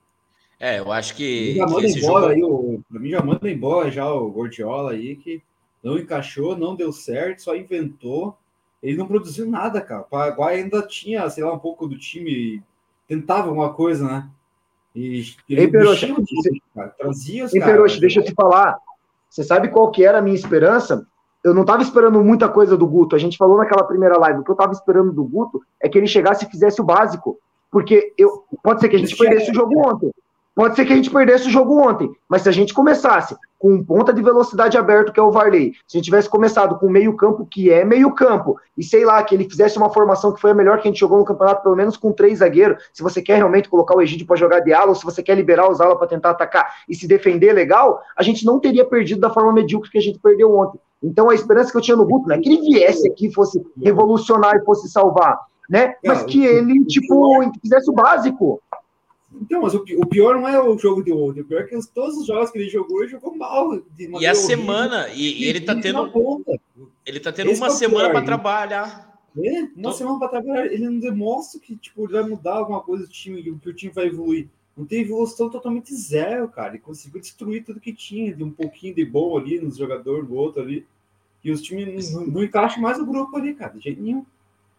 [0.61, 1.55] É, eu acho que.
[1.55, 4.93] Já manda esse embora jogo- aí, o, pra mim já manda embora já o Gordiola
[4.93, 5.41] aí, que
[5.83, 8.37] não encaixou, não deu certo, só inventou.
[8.83, 10.03] Ele não produziu nada, cara.
[10.03, 12.63] O Paraguai ainda tinha, sei lá, um pouco do time,
[13.09, 14.29] tentava alguma coisa, né?
[14.95, 17.75] E ele Ei, Peroxa, time, cara, trazia os Ei, caras.
[17.77, 18.79] Peroxa, deixa eu te falar.
[19.29, 21.07] Você sabe qual que era a minha esperança?
[21.45, 23.15] Eu não estava esperando muita coisa do Guto.
[23.15, 24.41] A gente falou naquela primeira live.
[24.41, 27.39] O que eu estava esperando do Guto é que ele chegasse e fizesse o básico.
[27.71, 30.11] Porque eu, pode ser que a gente perdesse o jogo ontem.
[30.59, 32.11] Pode ser que a gente perdesse o jogo ontem.
[32.29, 35.73] Mas se a gente começasse com um ponta de velocidade aberto, que é o Varley,
[35.87, 39.23] se a gente tivesse começado com meio campo, que é meio campo, e sei lá,
[39.23, 41.63] que ele fizesse uma formação que foi a melhor que a gente jogou no campeonato,
[41.63, 44.73] pelo menos com três zagueiros, se você quer realmente colocar o Egídio para jogar de
[44.73, 48.03] ala, ou se você quer liberar os ala para tentar atacar e se defender legal,
[48.17, 50.81] a gente não teria perdido da forma medíocre que a gente perdeu ontem.
[51.01, 53.65] Então a esperança que eu tinha no Guto não é que ele viesse aqui, fosse
[53.81, 55.39] revolucionar e fosse salvar,
[55.71, 55.95] né?
[56.05, 58.61] Mas que ele, tipo, fizesse o básico.
[59.33, 61.43] Então, mas o, o pior não é o jogo de ontem.
[61.43, 63.75] O pior é que os- todos os jogos que ele jogou, ele jogou mal.
[63.75, 64.35] E a horrível.
[64.35, 66.11] semana, e, e ele tá tendo,
[67.05, 68.27] ele tá tendo Esse uma é o semana para né?
[68.27, 69.09] trabalhar.
[69.37, 72.81] É, uma Tô- semana para trabalhar, ele não demonstra que tipo, ele vai mudar alguma
[72.81, 74.49] coisa do time, que o time vai evoluir.
[74.77, 76.71] Não tem evolução totalmente zero, cara.
[76.71, 80.35] Ele conseguiu destruir tudo que tinha, de um pouquinho de bom ali nos jogadores, do
[80.35, 80.87] outro ali.
[81.45, 84.25] E os times não, não encaixam mais no grupo ali, cara, de jeito nenhum.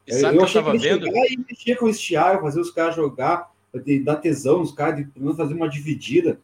[0.08, 1.06] E sabe o que eu tava ele vendo?
[1.06, 3.52] chegar e mexer com esse Thiago, fazer os caras jogar,
[3.84, 6.40] de- dar tesão nos caras, de pelo menos fazer uma dividida.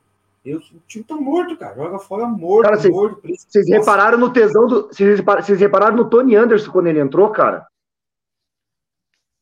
[0.45, 1.75] Eu, o time tá morto, cara.
[1.75, 3.19] Joga fora morto, Cara, vocês- morto.
[3.23, 4.87] Vocês repararam no tesão do.
[4.87, 7.65] Vocês repar- vocês repararam no Tony Anderson quando ele entrou, cara?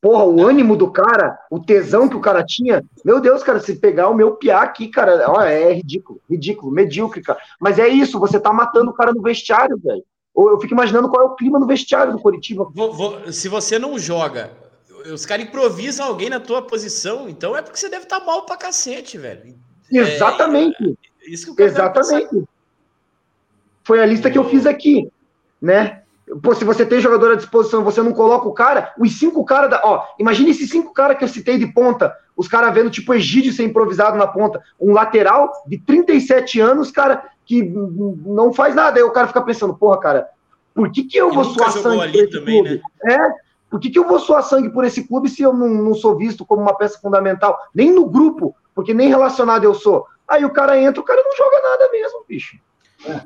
[0.00, 2.84] Porra, o ânimo do cara, o tesão que o cara tinha.
[3.02, 7.22] Meu Deus, cara, se pegar o meu piá aqui, cara, ó, é ridículo, ridículo, medíocre,
[7.22, 7.38] cara.
[7.58, 10.04] Mas é isso, você tá matando o cara no vestiário, velho.
[10.36, 12.18] Eu fico imaginando qual é o clima no vestiário do
[12.92, 14.50] vou- se você não joga,
[15.12, 18.56] os caras improvisam alguém na tua posição, então é porque você deve estar mal pra
[18.56, 19.54] cacete, velho.
[19.90, 20.98] Exatamente.
[21.26, 21.66] Isso que eu.
[21.66, 22.44] Exatamente.
[23.82, 25.10] Foi a lista que eu fiz aqui,
[25.60, 26.02] né?
[26.42, 29.70] Pô, se você tem jogador à disposição você não coloca o cara, os cinco caras
[29.70, 29.80] da.
[29.84, 33.52] Ó, imagine esses cinco caras que eu citei de ponta, os caras vendo tipo Egídio
[33.52, 38.98] ser improvisado na ponta, um lateral de 37 anos, cara, que não faz nada.
[38.98, 40.28] Aí o cara fica pensando, porra, cara,
[40.74, 42.80] por que, que eu vou suar sangue ali também, né?
[43.04, 43.18] É,
[43.74, 46.16] por que, que eu vou suar sangue por esse clube se eu não, não sou
[46.16, 47.58] visto como uma peça fundamental?
[47.74, 50.06] Nem no grupo, porque nem relacionado eu sou.
[50.28, 52.56] Aí o cara entra, o cara não joga nada mesmo, bicho.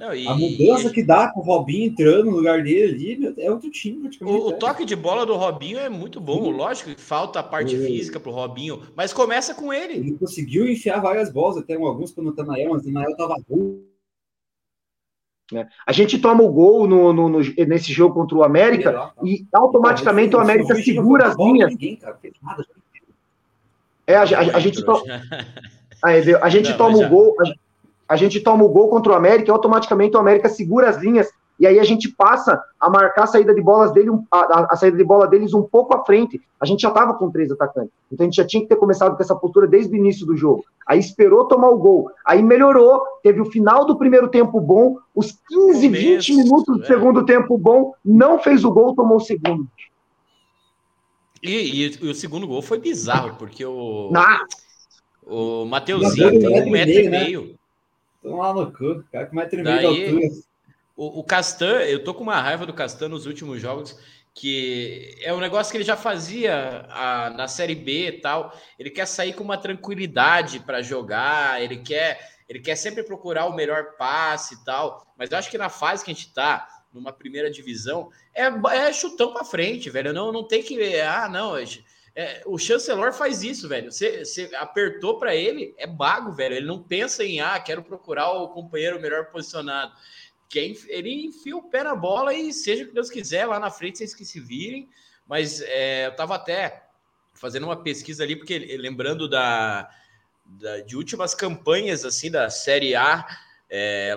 [0.01, 3.51] Não, e- A mudança que dá com o Robinho entrando no lugar dele ali, é
[3.51, 4.09] outro time.
[4.23, 4.55] O, o é.
[4.55, 6.49] toque de bola do Robinho é muito bom.
[6.51, 7.85] Lógico que falta a parte Uhum.
[7.85, 9.97] física pro Robinho, mas começa com ele.
[9.99, 13.83] Ele conseguiu enfiar várias bolas, até alguns para o Natanael, mas o Natanael tava ruim.
[15.87, 20.37] A gente toma o gol no, no- no- nesse jogo contra o América e automaticamente
[20.37, 21.75] o América segura as linhas.
[24.07, 25.03] É, a, a- a gente, to-
[26.43, 29.51] a gente Não, toma o gol, a, a gente toma o gol contra o América
[29.51, 33.27] e automaticamente o América segura as linhas e aí a gente passa a marcar a
[33.27, 36.41] saída de bolas dele, um- a, a- saída de bola deles um pouco à frente.
[36.61, 39.17] A gente já estava com três atacantes, então a gente já tinha que ter começado
[39.17, 40.65] com essa postura desde o início do jogo.
[40.87, 45.33] Aí esperou tomar o gol, aí melhorou, teve o final do primeiro tempo bom, os
[45.49, 46.87] 15, 20 Começo, minutos do é.
[46.87, 49.67] segundo tempo bom, não fez o gol, tomou o segundo.
[51.43, 51.51] E,
[51.87, 54.41] e- e o segundo gol foi bizarro, porque o, Na,
[55.25, 57.25] o Mateuzinho tem metro um e metro e meio, né?
[57.25, 57.59] meio.
[58.17, 60.27] Estão lá no canto, cara, com mais tremendo de Daí- altura.
[60.99, 63.97] O, o Castan, eu tô com uma raiva do Castan nos últimos jogos,
[64.35, 68.53] que é um negócio que ele já fazia a- na Série B e tal.
[68.77, 73.55] Ele quer sair com uma tranquilidade para jogar, ele quer, ele quer sempre procurar o
[73.55, 75.07] melhor passe e tal.
[75.17, 78.93] Mas eu acho que na fase que a gente tá, numa primeira divisão, é, é
[78.93, 80.13] chutão para frente, velho.
[80.13, 80.99] Não, não tem que.
[81.01, 81.57] Ah, não.
[81.57, 83.93] é, o chancelor faz isso, velho.
[83.93, 86.57] Você, você apertou para ele, é bago, velho.
[86.57, 89.93] Ele não pensa em, ah, quero procurar o companheiro melhor posicionado
[90.49, 90.59] que
[90.89, 93.99] ele enfia o pé na bola e seja o que Deus quiser, lá na frente
[93.99, 94.89] vocês que se virem.
[95.27, 96.85] Mas é, eu estava até
[97.35, 99.91] fazendo uma pesquisa ali, porque lembrando da,
[100.47, 103.27] da- de últimas campanhas assim da Série A,
[103.69, 104.17] é,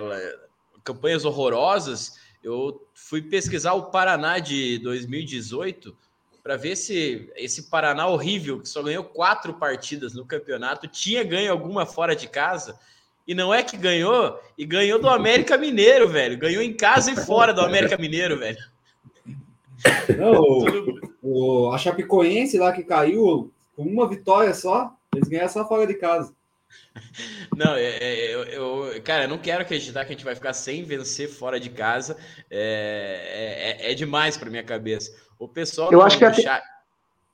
[0.84, 5.96] campanhas horrorosas, eu fui pesquisar o Paraná de 2018
[6.42, 11.52] para ver se esse Paraná horrível, que só ganhou quatro partidas no campeonato, tinha ganho
[11.52, 12.80] alguma fora de casa.
[13.28, 16.38] E não é que ganhou, e ganhou do América Mineiro, velho.
[16.38, 18.58] Ganhou em casa e fora do América Mineiro, velho.
[20.18, 25.68] Não, o- o- a Chapecoense lá que caiu com uma vitória só, eles ganharam só
[25.68, 26.34] fora de casa.
[27.56, 30.54] Não, é, é, eu, eu- cara, eu não quero acreditar que a gente vai ficar
[30.54, 32.18] sem vencer fora de casa.
[32.50, 35.12] É, é, é demais para minha cabeça.
[35.40, 36.62] O pessoal Eu acho que até-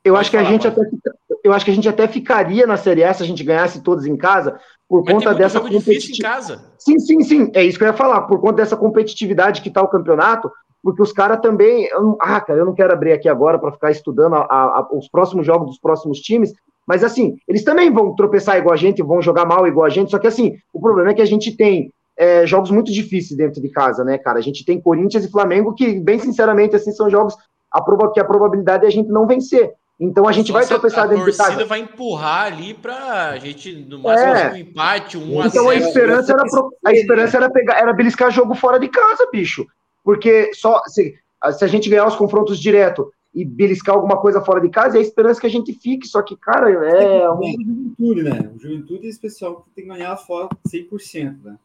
[0.03, 0.87] Eu Pode acho que a gente pode.
[0.89, 3.81] até eu acho que a gente até ficaria na Série A se a gente ganhasse
[3.81, 6.59] todos em casa, por Mas conta dessa competitividade.
[6.77, 7.51] Sim, sim, sim.
[7.53, 8.21] É isso que eu ia falar.
[8.21, 11.85] Por conta dessa competitividade que tá o campeonato, porque os caras também.
[11.85, 15.09] Eu, ah, cara, eu não quero abrir aqui agora para ficar estudando a, a, os
[15.09, 16.53] próximos jogos dos próximos times,
[16.87, 20.09] mas assim, eles também vão tropeçar igual a gente, vão jogar mal igual a gente,
[20.09, 23.61] só que assim, o problema é que a gente tem é, jogos muito difíceis dentro
[23.61, 24.39] de casa, né, cara?
[24.39, 27.35] A gente tem Corinthians e Flamengo que, bem sinceramente, assim, são jogos
[27.71, 29.73] a prova que a probabilidade é a gente não vencer.
[29.99, 31.43] Então a gente Só vai tropeçar dentro de casa.
[31.43, 34.53] A torcida vai empurrar ali para a gente, no máximo, é.
[34.53, 36.43] um empate, um Então a, a esperança, era,
[36.85, 39.65] a esperança era, pegar, era beliscar jogo fora de casa, bicho.
[40.03, 41.15] Porque só se,
[41.51, 44.99] se a gente ganhar os confrontos direto e beliscar alguma coisa fora de casa, é
[44.99, 46.07] a esperança que a gente fique.
[46.07, 47.17] Só que, cara, é.
[47.23, 47.43] é um...
[47.43, 48.51] Juventude, né?
[48.55, 51.57] O Juventude é especial que tem que ganhar fora 100%, né?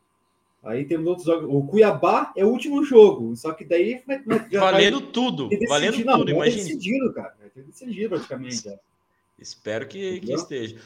[0.62, 1.48] Aí temos outros jogos.
[1.50, 4.00] O Cuiabá é o último jogo, só que daí
[4.50, 6.62] já valendo vai, tudo, valendo não, tudo, imagina.
[6.62, 7.34] decidido, cara.
[7.40, 8.64] Vai ter decidido praticamente.
[8.64, 8.78] Já.
[9.38, 10.76] Espero que, que esteja.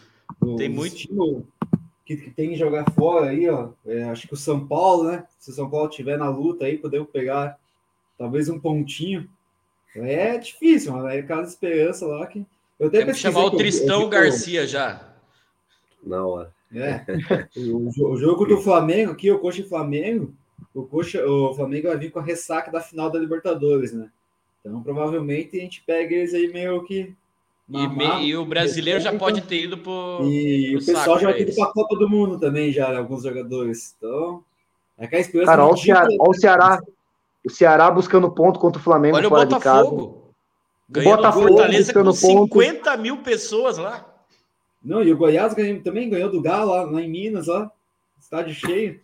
[0.40, 0.96] O tem muito
[2.06, 3.70] que, que, tem que jogar fora aí, ó.
[3.84, 5.26] É, acho que o São Paulo, né?
[5.38, 7.58] Se o São Paulo estiver na luta aí, podemos pegar
[8.16, 9.28] talvez um pontinho.
[9.94, 12.46] É difícil, mas é aquela esperança lá que.
[12.78, 15.14] Eu até chamar o Tristão eu, eu, Garcia já.
[16.02, 16.55] Na hora.
[16.72, 17.04] É.
[17.56, 20.34] O, o, jogo do Flamengo aqui, o Coxa e Flamengo,
[20.74, 24.10] o, Coxa, o Flamengo vai vir com a ressaca da final da Libertadores, né?
[24.60, 27.14] Então, provavelmente a gente pega eles aí meio que.
[27.68, 30.20] E, me, e, o brasileiro já pode ter ido pro.
[30.24, 32.96] E pro o pessoal já vai ter ido para a Copa do Mundo também, já,
[32.96, 33.94] alguns jogadores.
[33.96, 34.42] Então,
[34.98, 35.50] é que a esperança.
[35.50, 36.80] Cara, olha o Ceará, olha o Ceará.
[37.44, 39.16] O Ceará buscando ponto contra o Flamengo.
[39.16, 40.32] Olha o Botafogo.
[40.88, 43.02] Ganhando o Botafogo Fortaleza com 50 ponto.
[43.02, 44.15] mil pessoas lá.
[44.86, 47.70] Não, e o Goiás ganhou, também ganhou do Galo lá, lá em Minas, lá.
[48.20, 49.00] Estádio cheio.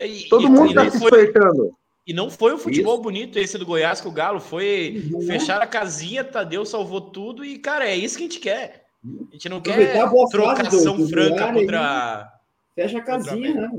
[0.00, 1.72] E, Todo e, mundo está se despertando.
[2.04, 3.02] E não foi um futebol isso.
[3.02, 5.20] bonito esse do Goiás com o Galo, foi uhum.
[5.22, 8.86] fechar a casinha, Tadeu salvou tudo e, cara, é isso que a gente quer.
[9.04, 9.94] A gente não quer
[10.30, 12.32] trocação do, do franca contra.
[12.74, 13.70] Fecha a casinha, né?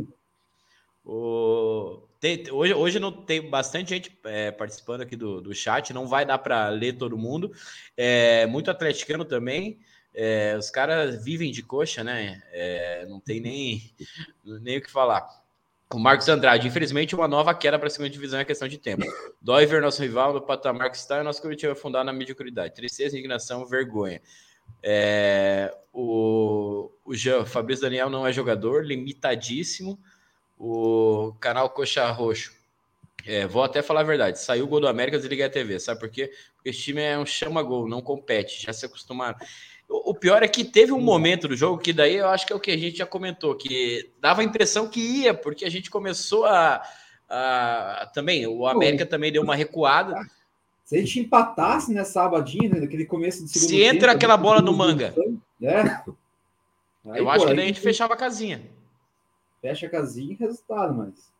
[1.05, 2.03] O...
[2.19, 6.23] Tem, hoje, hoje não tem bastante gente é, participando aqui do, do chat, não vai
[6.23, 7.51] dar para ler todo mundo.
[7.97, 9.79] É, muito atleticano também.
[10.13, 12.41] É, os caras vivem de coxa, né?
[12.51, 13.93] É, não tem nem,
[14.43, 15.27] nem o que falar.
[15.93, 19.03] O Marcos Andrade, infelizmente, uma nova queda para a segunda divisão é questão de tempo.
[19.41, 22.73] Dói ver nosso rival no patamar que está e nosso coletivo afundar na mediocridade.
[22.73, 24.21] Tristeza, indignação, vergonha.
[24.81, 29.99] É, o, o Jean, Fabrício Daniel não é jogador, limitadíssimo.
[30.57, 32.53] O canal Coxa Roxo.
[33.25, 34.39] É, vou até falar a verdade.
[34.39, 35.79] Saiu o gol do América, desliguei a TV.
[35.79, 36.31] Sabe por quê?
[36.55, 38.63] Porque esse time é um chama-gol, não compete.
[38.63, 39.37] Já se acostumaram.
[39.93, 42.55] O pior é que teve um momento do jogo que daí eu acho que é
[42.55, 45.89] o que a gente já comentou, que dava a impressão que ia, porque a gente
[45.89, 46.81] começou a.
[47.29, 50.15] a também, o América também deu uma recuada.
[50.85, 54.37] Se a gente empatasse né, sabadinho, né, naquele começo do segundo Se entra tempo, aquela
[54.37, 55.13] bola no manga.
[55.59, 56.03] Né?
[57.05, 58.61] Aí, eu pô, acho que daí a gente fechava a casinha.
[59.61, 61.31] Fecha a casinha e resultado, mas.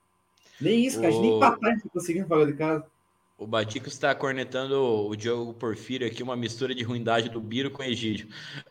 [0.60, 1.08] Nem isso, cara.
[1.08, 2.86] A gente nem empatar a gente conseguindo falar de casa.
[3.42, 7.82] O Batico está cornetando o Diogo Porfírio aqui, uma mistura de ruindade do Biro com
[7.82, 8.28] o Egídio.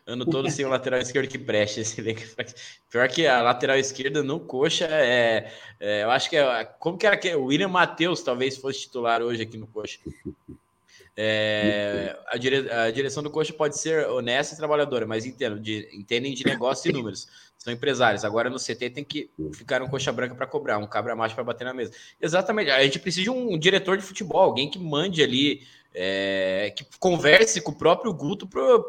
[0.07, 1.81] Ano todo sem o lateral esquerdo que preste.
[2.89, 6.63] Pior que a lateral esquerda no coxa é, é, Eu acho que é.
[6.79, 9.99] Como que era que o William Matheus talvez fosse titular hoje aqui no coxa.
[11.15, 15.89] É, a, dire, a, direção do coxa pode ser honesta e trabalhadora, mas entendo, de,
[15.93, 17.27] entendem de negócio e números.
[17.57, 18.25] São empresários.
[18.25, 21.43] Agora no CT tem que ficar um coxa branca para cobrar, um cabra macho para
[21.43, 21.91] bater na mesa.
[22.19, 22.71] Exatamente.
[22.71, 25.61] A gente precisa de um diretor de futebol, alguém que mande ali,
[25.93, 28.83] é, que converse com o próprio Guto, pro,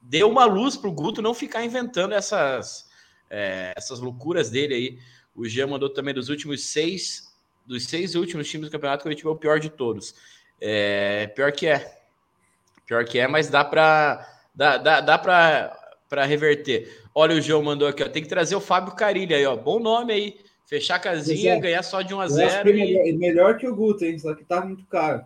[0.00, 2.88] dê uma luz para o Guto não ficar inventando essas,
[3.28, 4.98] é, essas loucuras dele aí.
[5.34, 7.34] O Jean mandou também dos últimos seis,
[7.66, 10.14] dos seis últimos times do campeonato, que ele tive o pior de todos.
[10.60, 11.98] É, pior que é.
[12.86, 17.02] Pior que é, mas dá para dá, dá, dá para reverter.
[17.14, 19.56] Olha, o João mandou aqui, ó, tem que trazer o Fábio Carilli aí, ó.
[19.56, 20.36] Bom nome aí.
[20.66, 21.60] Fechar a casinha, é.
[21.60, 22.72] ganhar só de 1 a 0 e...
[22.72, 24.18] melhor, melhor, que o Guto, hein?
[24.18, 25.24] Só que tá muito caro.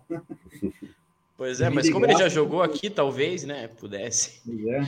[1.37, 4.43] Pois é, mas como ele já jogou aqui, talvez, né, pudesse.
[4.69, 4.83] É.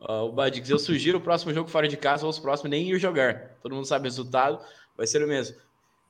[0.00, 2.88] Ó, o Badix, eu sugiro o próximo jogo fora de casa ou os próximos nem
[2.88, 3.56] ir jogar.
[3.60, 4.60] Todo mundo sabe o resultado,
[4.96, 5.56] vai ser o mesmo.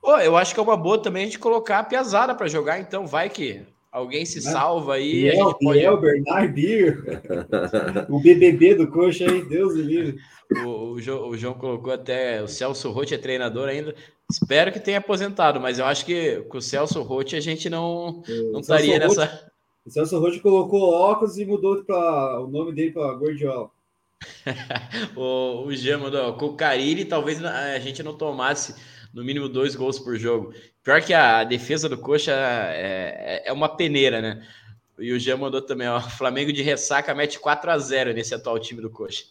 [0.01, 2.78] Pô, eu acho que é uma boa também a gente colocar a piazada para jogar,
[2.78, 3.66] então vai que
[3.97, 5.22] Alguém se salva aí.
[5.22, 5.78] Biel, gente pode...
[5.78, 7.03] Biel, Bernard Beer.
[8.11, 10.18] o BBB do coxa aí, Deus me livre.
[10.66, 13.94] O, o, João, o, João, colocou até o Celso Rotti é treinador ainda.
[14.30, 18.22] Espero que tenha aposentado, mas eu acho que com o Celso Rotti a gente não,
[18.53, 19.51] não estaria nessa.
[19.86, 23.70] O Celso Rotti colocou óculos e mudou pra, o nome dele para Gordiola.
[25.16, 28.74] o, o Jean mandou, com o Carilli talvez a gente não tomasse
[29.17, 30.53] no mínimo dois gols por jogo.
[30.85, 34.47] Pior que a defesa do Coxa é, é, é uma peneira, né?
[34.99, 35.99] E o Jean mandou também, ó.
[36.19, 39.25] Flamengo de ressaca mete 4 a 0 nesse atual time do Coxa.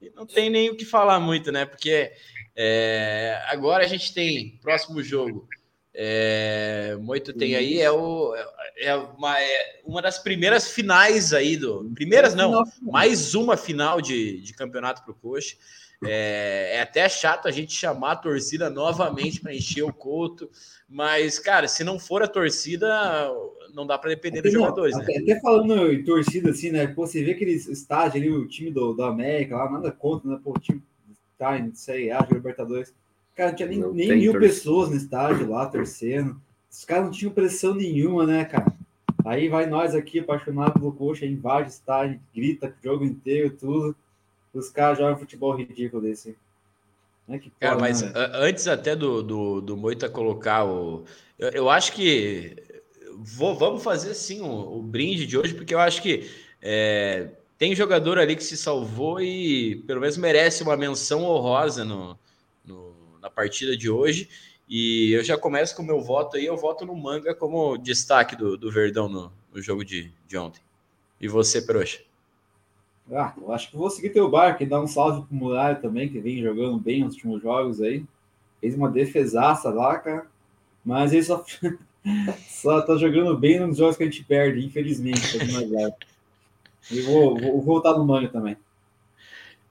[0.00, 1.64] E não tem nem o que falar muito, né?
[1.64, 2.10] Porque
[2.56, 5.48] é, agora a gente tem próximo jogo.
[5.94, 8.34] É, Moito tem aí, é, o,
[8.78, 11.90] é, uma, é uma das primeiras finais aí do.
[11.94, 15.56] Primeiras não, mais uma final de, de campeonato para o Coxa.
[16.04, 20.50] É, é, até chato a gente chamar a torcida novamente para encher o couto,
[20.88, 23.30] mas, cara, se não for a torcida,
[23.72, 25.20] não dá para depender até dos não, jogadores, até, né?
[25.22, 26.88] Até falando em torcida, assim, né?
[26.88, 30.40] Pô, você vê aqueles estádios ali, o time do, do América lá, nada contra, né?
[30.42, 30.82] Pô, o time
[31.38, 32.92] tá em Série A, Libertadores.
[33.34, 34.40] Cara, não tinha nem, não nem mil torcida.
[34.40, 36.40] pessoas no estádio lá torcendo.
[36.70, 38.72] Os caras não tinham pressão nenhuma, né, cara?
[39.24, 43.96] Aí vai nós aqui, apaixonados pelo coxa, invade o estádio, grita o jogo inteiro, tudo.
[44.52, 46.36] Os caras jogam futebol ridículo desse.
[47.28, 48.12] É que Cara, mas né?
[48.34, 51.04] antes até do, do, do Moita colocar o.
[51.38, 52.56] Eu, eu acho que.
[53.16, 56.28] Vou, vamos fazer assim o, o, brinde de hoje, porque eu acho que
[56.60, 62.18] é, tem jogador ali que se salvou e pelo menos merece uma menção honrosa no,
[63.22, 64.28] na partida de hoje.
[64.68, 66.44] E eu já começo com o meu voto aí.
[66.44, 70.60] Eu voto no Manga como destaque do, do Verdão no, no jogo de, de ontem.
[71.20, 72.00] E você, Peroxa?
[73.12, 76.08] Ah, eu acho que vou seguir teu barco e dar um salve pro Muralha também,
[76.08, 78.04] que vem jogando bem nos últimos jogos aí.
[78.60, 80.26] Fez uma defesaça lá, cara.
[80.84, 81.44] Mas ele só,
[82.48, 85.38] só tá jogando bem nos jogos que a gente perde, infelizmente.
[86.90, 88.56] E vou, vou, vou voltar no Manga também.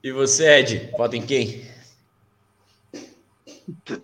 [0.04, 1.71] E você, Ed, vota em quem?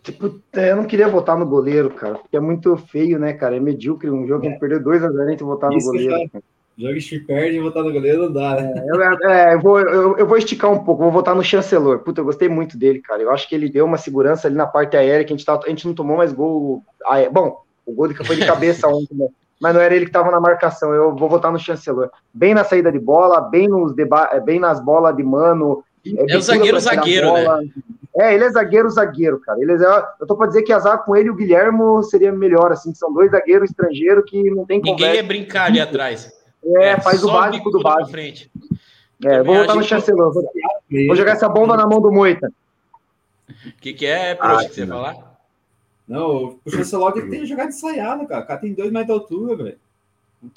[0.04, 3.56] Tipo, é, eu não queria votar no goleiro, cara, porque é muito feio, né, cara?
[3.56, 5.80] É medíocre um jogo que a gente perdeu 2 a 0 a gente votar no
[5.80, 6.30] goleiro.
[6.34, 6.42] Já,
[6.78, 8.74] joga se perde e votar no goleiro não dá, né?
[8.76, 12.00] É, eu, é, eu, vou, eu, eu, vou esticar um pouco, vou votar no chancelor.
[12.00, 13.22] Puta, eu gostei muito dele, cara.
[13.22, 15.60] Eu acho que ele deu uma segurança ali na parte aérea, que a gente, tá,
[15.64, 16.84] a gente não tomou mais gol.
[17.32, 19.28] Bom, o gol foi de cabeça ontem, né?
[19.60, 20.94] Mas não era ele que estava na marcação.
[20.94, 22.12] Eu vou votar no chancelor.
[22.34, 25.84] Bem na saída de bola, bem, nos deba bem nas bolas de mano.
[26.16, 27.70] É, é o zagueiro zagueiro, né?
[28.20, 29.60] É, ele é zagueiro zagueiro, cara.
[29.62, 32.72] Ele é, eu tô para dizer que azar com ele e o Guilhermo seria melhor,
[32.72, 35.16] assim, são dois zagueiros estrangeiros que não tem Ninguém conversa.
[35.16, 36.32] ia brincar ali atrás.
[36.64, 38.10] É, é faz o básico do básico.
[38.10, 38.52] Frente.
[39.24, 40.34] É, vou voltar no chancelor.
[40.34, 40.44] Vou,
[41.08, 42.52] vou, jogar essa bomba na mão do Moita.
[43.50, 45.16] O que, que é, Prox, ah, que você ia falar?
[46.08, 48.44] Não, o chancelor tem que jogar ensaiado, cara.
[48.44, 49.80] O cara tem dois metros de altura, velho.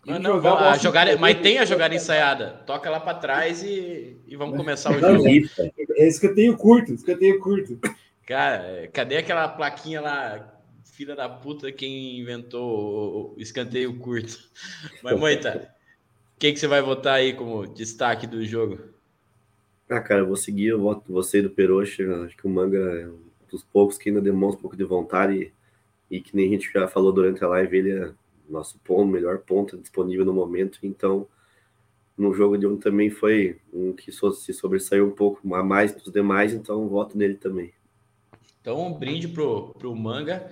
[0.06, 2.62] Mas, não, jogar, a jogar, mas tem a jogada ensaiada.
[2.66, 5.26] Toca lá para trás e, e vamos começar o jogo.
[5.26, 7.78] É isso que eu tenho curto, isso que eu tenho curto.
[8.26, 14.38] Cara, cadê aquela plaquinha lá filha da puta quem inventou o escanteio curto.
[15.02, 15.74] Mas, Moita,
[16.38, 18.78] quem que você vai votar aí como destaque do jogo?
[19.88, 22.04] Ah, cara, eu vou seguir, eu voto você do Peroxa.
[22.26, 23.18] Acho que o Manga é um
[23.50, 25.52] dos poucos que ainda demonstra um pouco de vontade
[26.10, 28.12] e, e que nem a gente já falou durante a live, ele é
[28.52, 30.78] nosso ponto, melhor ponto disponível no momento.
[30.82, 31.26] Então,
[32.16, 36.12] no jogo de ontem também foi um que se sobressaiu um pouco a mais dos
[36.12, 37.72] demais, então voto nele também.
[38.60, 40.50] Então, um brinde pro, pro Manga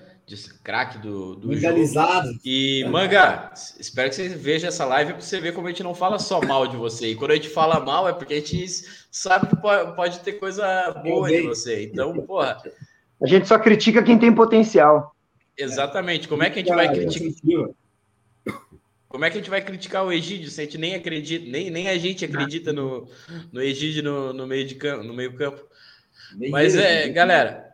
[0.62, 2.28] craque do, do Legalizado.
[2.28, 2.40] Jogo.
[2.44, 5.94] E, Manga, espero que você veja essa live para você ver como a gente não
[5.94, 7.08] fala só mal de você.
[7.08, 8.66] E quando a gente fala mal é porque a gente
[9.10, 11.84] sabe que pode, pode ter coisa boa de você.
[11.84, 12.58] Então, porra.
[13.22, 15.14] A gente só critica quem tem potencial.
[15.56, 16.28] Exatamente.
[16.28, 17.68] Como é que a gente vai criticar?
[19.08, 21.70] Como é que a gente vai criticar o Egídio se a gente nem acredita, nem,
[21.70, 23.08] nem a gente acredita no,
[23.50, 25.64] no Egídio no, no meio de campo, no meio campo.
[26.50, 27.72] Mas é, galera,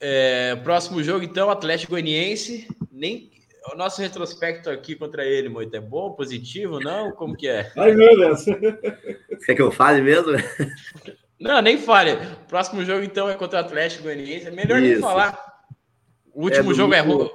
[0.00, 2.66] é, próximo jogo, então, Atlético Goianiense.
[2.90, 3.30] Nem
[3.72, 7.12] o nosso retrospecto aqui contra ele, muito é bom, positivo, não?
[7.12, 7.70] Como que é?
[7.76, 8.44] Ai, meu Deus.
[9.44, 10.32] Quer que eu fale mesmo?
[11.38, 12.16] Não, nem fale.
[12.48, 14.46] Próximo jogo, então, é contra o Atlético Goianiense.
[14.46, 14.92] É melhor Isso.
[14.92, 15.38] nem falar.
[16.34, 17.30] O último é jogo é ruim.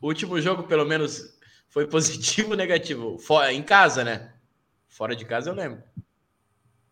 [0.00, 1.35] O último jogo, pelo menos,
[1.68, 3.18] foi positivo ou negativo?
[3.18, 4.32] Fora, em casa, né?
[4.88, 5.82] Fora de casa, eu lembro.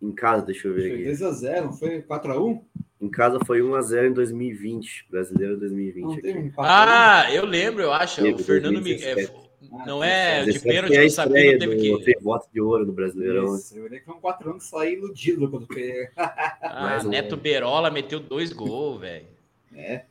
[0.01, 1.17] Em casa, deixa eu ver foi aqui.
[1.17, 2.61] Foi 2x0, não foi 4x1?
[3.01, 6.53] Em casa foi 1x0 em 2020, brasileiro 2020.
[6.59, 8.23] ah, eu lembro, eu acho.
[8.23, 9.19] Teve, o Fernando Miguel.
[9.19, 12.05] É, não é de pênalti, é sabia, não teve que.
[12.05, 13.57] Teve voto de ouro no Brasileirão.
[13.57, 16.09] Isso, eu olhei que foi um 4 anos saí iludido quando foi.
[16.17, 19.27] ah, Neto Berola meteu dois gols, velho.
[19.75, 20.05] É.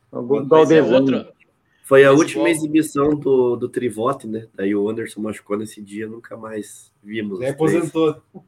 [0.50, 1.28] Mas é outro.
[1.84, 4.48] Foi a última exibição do, do Trivote, né?
[4.56, 7.42] Daí o Anderson machucou nesse dia, nunca mais vimos.
[7.42, 8.22] Ele aposentou.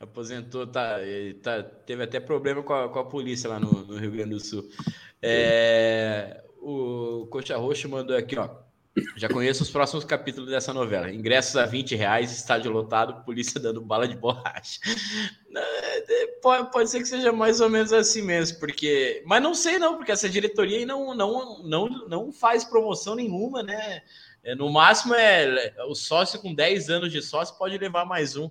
[0.00, 0.98] Aposentou, tá,
[1.40, 4.40] tá, teve até problema com a, com a polícia lá no, no, Rio Grande do
[4.40, 4.68] Sul.
[5.22, 8.50] É, o Coxa Roxo mandou aqui, ó.
[9.16, 11.10] Já conheço os próximos capítulos dessa novela.
[11.10, 14.80] Ingressos a 20 reais, estádio lotado, polícia dando bala de borracha.
[15.54, 19.22] É, pode, pode ser que seja mais ou menos assim mesmo, porque.
[19.26, 23.62] Mas não sei, não, porque essa diretoria aí não, não, não, não faz promoção nenhuma,
[23.62, 24.00] né?
[24.42, 28.50] É, no máximo é o sócio com 10 anos de sócio pode levar mais um.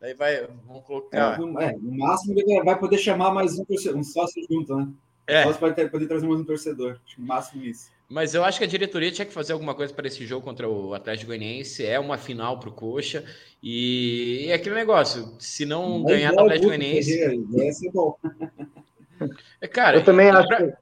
[0.00, 1.34] Daí vai, vamos colocar.
[1.34, 4.88] É, no, é, no máximo ele vai poder chamar mais um, um sócio junto, né?
[5.26, 5.40] É.
[5.40, 7.00] O sócio pode ter, poder trazer mais um torcedor.
[7.04, 7.90] Acho que no máximo isso.
[8.08, 10.68] Mas eu acho que a diretoria tinha que fazer alguma coisa para esse jogo contra
[10.68, 11.84] o Atlético Goianiense.
[11.84, 13.24] É uma final para o Coxa.
[13.62, 17.44] E, é aquele negócio: se não Mas ganhar do Atlético Goianiense.
[17.48, 18.16] Vai ser bom.
[19.58, 20.58] É, cara, eu também acho pra...
[20.58, 20.74] que.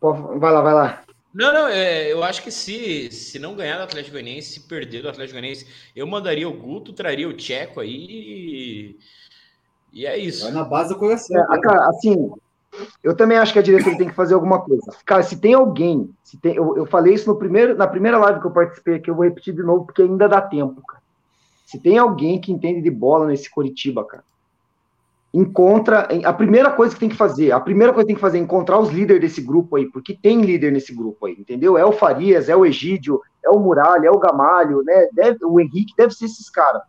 [0.00, 1.04] Vai lá, vai lá.
[1.34, 5.02] Não, não, é, eu acho que se, se não ganhar do Atlético Goianiense, se perder
[5.02, 8.98] do Atlético Goianiense, eu mandaria o Guto, traria o Tcheco aí e,
[9.92, 10.44] e é isso.
[10.44, 11.36] Vai na base do coração.
[11.52, 12.32] É, cara, assim,
[13.02, 14.84] eu também acho que a diretoria tem que fazer alguma coisa.
[15.04, 18.40] Cara, se tem alguém, se tem, eu, eu falei isso no primeiro, na primeira live
[18.40, 21.02] que eu participei aqui, eu vou repetir de novo, porque ainda dá tempo, cara.
[21.66, 24.24] Se tem alguém que entende de bola nesse Coritiba, cara,
[25.32, 26.08] encontra.
[26.24, 28.40] A primeira coisa que tem que fazer, a primeira coisa que tem que fazer é
[28.40, 31.76] encontrar os líderes desse grupo aí, porque tem líder nesse grupo aí, entendeu?
[31.76, 35.08] É o Farias, é o Egídio, é o Muralha, é o Gamalho, né?
[35.12, 36.82] Deve, o Henrique deve ser esses caras.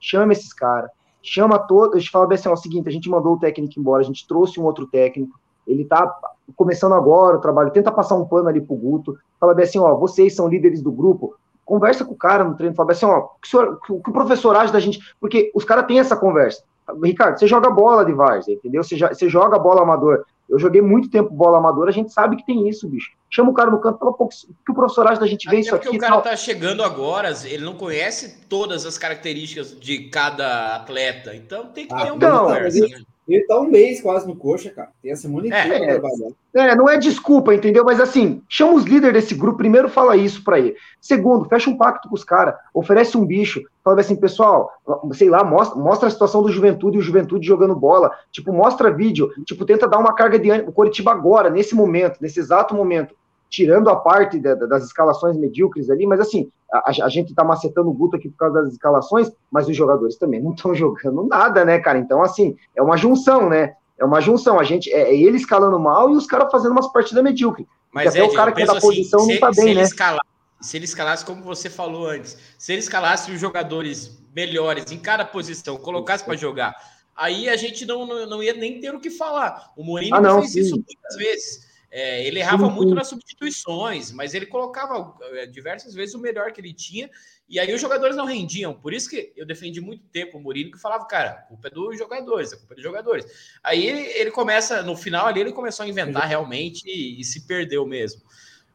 [0.00, 0.90] Chama esses caras.
[1.26, 1.96] Chama todos.
[1.96, 4.28] A gente fala assim: ó, o seguinte, a gente mandou o técnico embora, a gente
[4.28, 5.40] trouxe um outro técnico.
[5.66, 6.14] Ele tá
[6.54, 9.16] começando agora o trabalho, tenta passar um pano ali pro Guto.
[9.40, 12.76] Fala bem assim: ó, vocês são líderes do grupo, conversa com o cara no treino,
[12.76, 15.86] fala assim, ó, que, o, senhor, que o professor age da gente, porque os caras
[15.86, 16.62] têm essa conversa.
[17.02, 18.84] Ricardo, você joga bola de várzea, entendeu?
[18.84, 20.26] Você, você joga bola amador.
[20.48, 23.12] Eu joguei muito tempo bola amador, a gente sabe que tem isso, bicho.
[23.30, 25.86] Chama o cara no canto, fala, pô, que o professoragem da gente vê isso aqui.
[25.86, 26.22] Porque o cara tal.
[26.22, 31.34] tá chegando agora, ele não conhece todas as características de cada atleta.
[31.34, 33.04] Então tem que ah, ter uma então, conversa, né?
[33.26, 34.90] Ele tá um mês quase no coxa, cara.
[35.02, 36.28] Tem a semana inteira é, trabalhar.
[36.54, 37.84] É, não é desculpa, entendeu?
[37.84, 40.76] Mas assim, chama os líderes desse grupo, primeiro fala isso para ele.
[41.00, 44.70] Segundo, fecha um pacto com os caras, oferece um bicho, fala assim, pessoal,
[45.12, 48.12] sei lá, mostra, mostra a situação do Juventude e o Juventude jogando bola.
[48.30, 50.68] Tipo, mostra vídeo, tipo, tenta dar uma carga de ânimo.
[50.68, 53.14] O Coritiba agora, nesse momento, nesse exato momento,
[53.54, 57.88] tirando a parte da, das escalações medíocres ali, mas assim, a, a gente está macetando
[57.88, 61.64] o Guto aqui por causa das escalações, mas os jogadores também não estão jogando nada,
[61.64, 61.98] né, cara?
[61.98, 63.76] Então, assim, é uma junção, né?
[63.96, 64.58] É uma junção.
[64.58, 67.66] A gente é, é ele escalando mal e os caras fazendo umas partidas medíocres.
[67.92, 69.82] Mas até Ed, o cara que é da assim, posição se, não tá bem, né?
[69.82, 70.26] Escalar,
[70.60, 75.24] se ele escalasse, como você falou antes, se ele escalasse os jogadores melhores em cada
[75.24, 76.74] posição, colocasse para jogar,
[77.14, 79.72] aí a gente não, não, não, ia nem ter o que falar.
[79.76, 80.60] O Mourinho ah, não, fez sim.
[80.60, 81.73] isso muitas vezes.
[81.96, 86.60] É, ele errava muito nas substituições, mas ele colocava é, diversas vezes o melhor que
[86.60, 87.08] ele tinha,
[87.48, 88.74] e aí os jogadores não rendiam.
[88.74, 91.70] Por isso que eu defendi muito tempo o Mourinho, que falava, cara, a culpa é
[91.70, 93.24] dos jogadores, a culpa é dos jogadores.
[93.62, 97.46] Aí ele, ele começa, no final ali, ele começou a inventar realmente e, e se
[97.46, 98.22] perdeu mesmo.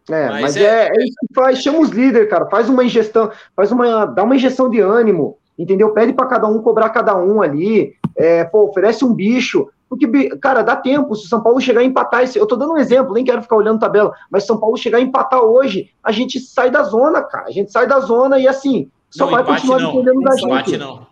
[0.09, 2.85] É, mas, mas é, é, é, isso que faz, chama os líderes, cara, faz uma
[2.85, 5.93] ingestão, faz uma, dá uma injeção de ânimo, entendeu?
[5.93, 10.61] Pede para cada um cobrar cada um ali, é, pô, oferece um bicho, porque, cara,
[10.61, 11.15] dá tempo.
[11.15, 13.55] Se o São Paulo chegar a empatar, eu tô dando um exemplo, nem quero ficar
[13.55, 17.23] olhando tabela, mas se São Paulo chegar a empatar hoje, a gente sai da zona,
[17.23, 17.47] cara.
[17.47, 19.91] A gente sai da zona e assim, só não, vai continuar não.
[19.91, 20.45] dependendo da gente.
[20.45, 21.07] Empate não.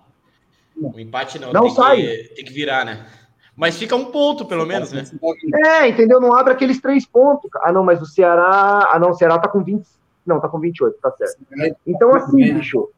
[0.80, 1.52] O empate não.
[1.52, 2.02] Não tem sai.
[2.02, 3.04] Que, tem que virar, né?
[3.56, 5.04] Mas fica um ponto, pelo menos, né?
[5.66, 6.22] É, entendeu?
[6.22, 7.50] Não abre aqueles três pontos.
[7.64, 8.90] Ah, não, mas o Ceará.
[8.92, 9.84] Ah, não, o Ceará tá com 20.
[10.24, 11.38] Não, tá com 28, tá certo.
[11.88, 12.90] Então, assim, bicho.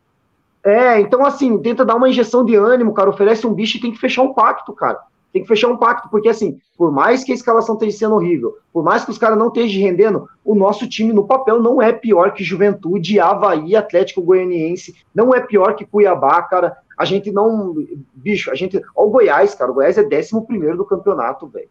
[0.62, 3.10] É, então, assim, tenta dar uma injeção de ânimo, cara.
[3.10, 5.00] Oferece um bicho e tem que fechar um pacto, cara
[5.32, 8.58] tem que fechar um pacto, porque assim, por mais que a escalação esteja sendo horrível,
[8.74, 11.92] por mais que os caras não estejam rendendo, o nosso time no papel não é
[11.92, 16.78] pior que Juventude, Havaí, Atlético Goianiense, não é pior que Cuiabá, cara.
[16.98, 17.76] A gente não.
[18.14, 18.82] Bicho, a gente.
[18.96, 21.70] Ó, o Goiás, cara, o Goiás é 11 primeiro do campeonato, velho.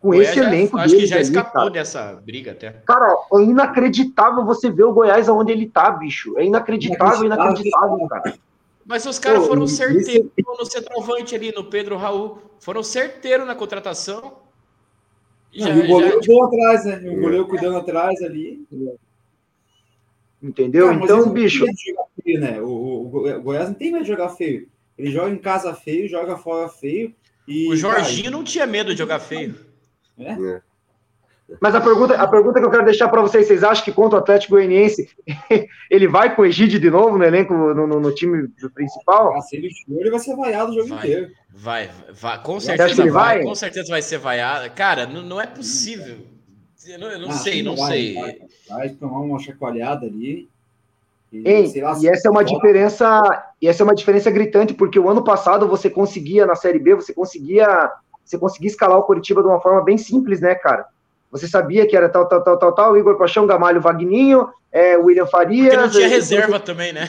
[0.00, 2.70] Com esse já, elenco Acho que já escapou ali, dessa briga até.
[2.86, 6.38] Cara, é inacreditável você ver o Goiás aonde ele tá, bicho.
[6.38, 8.34] É inacreditável, inacreditável, inacreditável cara.
[8.88, 12.38] Mas os caras foram certeiros no centroavante ali, no Pedro Raul.
[12.58, 14.38] Foram certeiros na contratação.
[15.52, 16.44] Já, Não, o goleiro já, tipo...
[16.44, 17.10] atrás, né?
[17.10, 18.66] O goleiro cuidando atrás ali.
[20.42, 20.90] Entendeu?
[20.90, 21.66] então, bicho.
[22.24, 22.62] Feio, né?
[22.62, 24.66] O, o, o, Goiás não tem medo de jogar feio.
[24.96, 27.14] Ele joga em casa feio, joga fora feio.
[27.46, 29.54] E, o Jorginho cara, não tinha medo de jogar feio.
[30.16, 30.32] É?
[30.32, 30.62] é.
[31.60, 34.18] Mas a pergunta, a pergunta que eu quero deixar para vocês, vocês acham que contra
[34.18, 35.08] o Atlético Goianiense
[35.90, 39.34] ele vai com o Egide de novo no elenco, no, no, no time principal?
[39.34, 41.30] Ah, se ele for, ele vai ser vaiado o jogo vai, inteiro.
[41.50, 44.70] Vai, vai, com certeza vai, vai, com certeza vai ser vaiado.
[44.74, 46.18] Cara, não, não é possível.
[46.86, 48.14] Eu não, eu não ah, sei, não, vai, sei.
[48.14, 48.38] Vai,
[48.68, 50.48] vai, tomar uma chacoalhada ali.
[51.32, 53.22] E, Ei, lá, e essa é uma diferença,
[53.60, 56.94] e essa é uma diferença gritante, porque o ano passado você conseguia na Série B,
[56.94, 57.90] você conseguia,
[58.24, 60.86] você conseguia escalar o Curitiba de uma forma bem simples, né, cara?
[61.30, 65.26] Você sabia que era tal, tal, tal, tal, tal, Igor Paixão, Gamalho, Vagninho, é, William
[65.26, 65.68] Farias.
[65.68, 66.64] Porque não tinha reserva você...
[66.64, 67.08] também, né?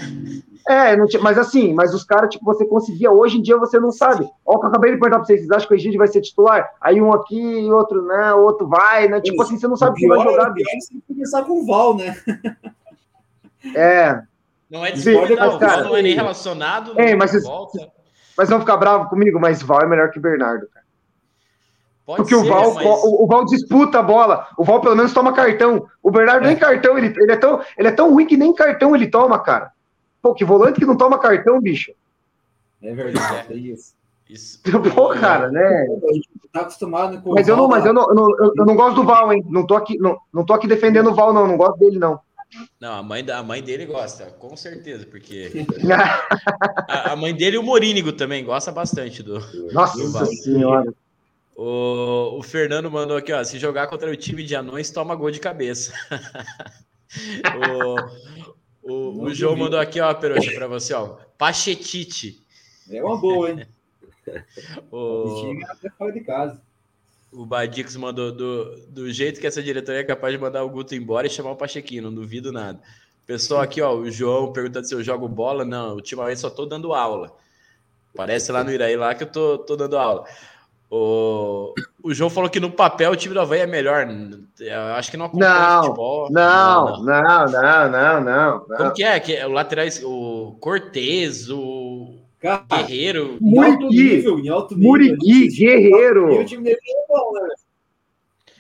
[0.67, 3.79] É, não tinha, mas assim, mas os caras, tipo, você conseguia, hoje em dia você
[3.79, 4.29] não sabe.
[4.45, 6.69] Ó, eu acabei de perguntar pra vocês, vocês acham que o Egídio vai ser titular?
[6.79, 9.19] Aí um aqui, outro não, outro vai, né?
[9.19, 10.53] Tipo assim, você não sabe quem vai jogar.
[10.53, 12.15] Pior, você tem que começar com o Val, né?
[13.75, 14.21] É.
[14.69, 16.99] Não é disputa, não, o Val não é nem relacionado.
[16.99, 17.91] É, mas, volta.
[18.37, 20.78] mas vão ficar bravos comigo, mas Val é melhor que Bernardo, cara.
[22.09, 22.87] Pode Porque ser, o, Val, mas...
[22.87, 24.47] o, o, Val disputa a bola.
[24.57, 25.85] O Val pelo menos toma cartão.
[26.01, 26.47] O Bernardo é.
[26.47, 29.37] nem cartão, ele, ele, é tão, ele é tão ruim que nem cartão ele toma,
[29.37, 29.71] cara.
[30.19, 31.91] Pô, que volante que não toma cartão, bicho.
[32.81, 33.93] É verdade, é isso.
[34.27, 34.59] Isso.
[34.95, 35.85] Pô, cara, né?
[36.51, 39.03] Tá acostumado com Mas eu não, mas eu não, eu não, eu não gosto do
[39.03, 39.45] Val, hein?
[39.47, 41.47] Não tô aqui, não, não tô aqui defendendo o Val, não.
[41.47, 42.19] Não gosto dele, não.
[42.81, 45.51] Não, a mãe, a mãe dele gosta, com certeza, porque
[46.89, 49.39] a, a, mãe dele e o Morínigo também gosta bastante do.
[49.71, 50.91] Nossa do senhora.
[51.61, 53.43] O, o Fernando mandou aqui, ó.
[53.43, 55.93] Se jogar contra o time de anões, toma gol de cabeça.
[58.81, 61.17] o, o, o João mandou aqui, ó, Peroxa, para você, ó.
[61.37, 62.41] Pachetite.
[62.89, 63.67] É uma boa, hein?
[64.89, 65.53] o...
[65.67, 66.61] até fora de casa.
[67.29, 70.95] O Badix mandou do, do jeito que essa diretoria é capaz de mandar o Guto
[70.95, 72.79] embora e chamar o Pachequinho, não duvido nada.
[73.27, 75.65] Pessoal aqui, ó, o João perguntando se eu jogo bola.
[75.65, 77.35] Não, ultimamente só tô dando aula.
[78.15, 80.25] Parece lá no Iraí lá que eu tô, tô dando aula.
[80.91, 84.07] O, o João falou que no papel o time do Havaí é melhor.
[84.59, 86.31] Eu acho que não acompanha não, futebol.
[86.31, 88.59] Não, não, não, não, não, não.
[88.61, 89.19] Como que é?
[89.19, 93.37] Que é o lateral, o Cortez, o Cara, Guerreiro.
[93.39, 94.25] Muriqui,
[94.75, 96.31] Muriqui, Guerreiro.
[96.31, 97.49] E o time dele é bom, né?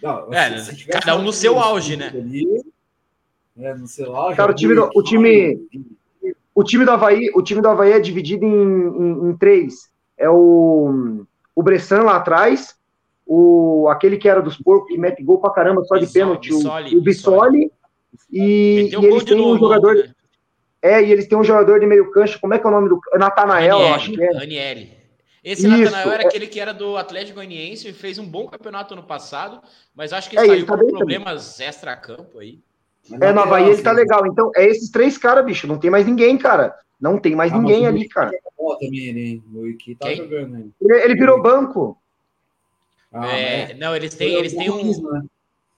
[0.01, 2.11] Não, é, cada um no seu auge, né?
[2.13, 2.45] Ali,
[3.57, 4.37] é, no seu auge.
[4.37, 5.59] Cara, o time, do, o time,
[6.53, 9.89] o time do Havaí, o time do Havaí é dividido em, em, em três.
[10.17, 11.25] É o
[11.59, 12.73] o Bressan lá atrás,
[13.25, 16.97] o, aquele que era dos porcos que mete gol pra caramba só de pênalti, o,
[16.97, 17.69] o Bissoli,
[18.31, 19.93] e, e eles têm um jogador.
[19.93, 20.13] Né?
[20.81, 22.87] É, e eles têm um jogador de meio cancha, como é que é o nome
[22.87, 22.97] do.
[23.17, 24.37] Natanael, eu acho que é.
[24.41, 24.97] Aniele.
[25.43, 26.27] Esse Isso, Natanael era é.
[26.27, 29.61] aquele que era do Atlético Goianiense e fez um bom campeonato ano passado,
[29.93, 32.59] mas acho que é, saiu tá por problemas extra-campo aí.
[33.19, 34.25] É, no Havaí ele tá legal.
[34.27, 35.67] Então, é esses três caras, bicho.
[35.67, 36.73] Não tem mais ninguém, cara.
[36.99, 38.31] Não tem mais ah, ninguém ali, cara.
[38.79, 39.41] Também,
[39.99, 41.97] tá jogando, ele, ele, virou banco.
[43.11, 45.23] Ah, é, não, eles têm, eles têm um, né?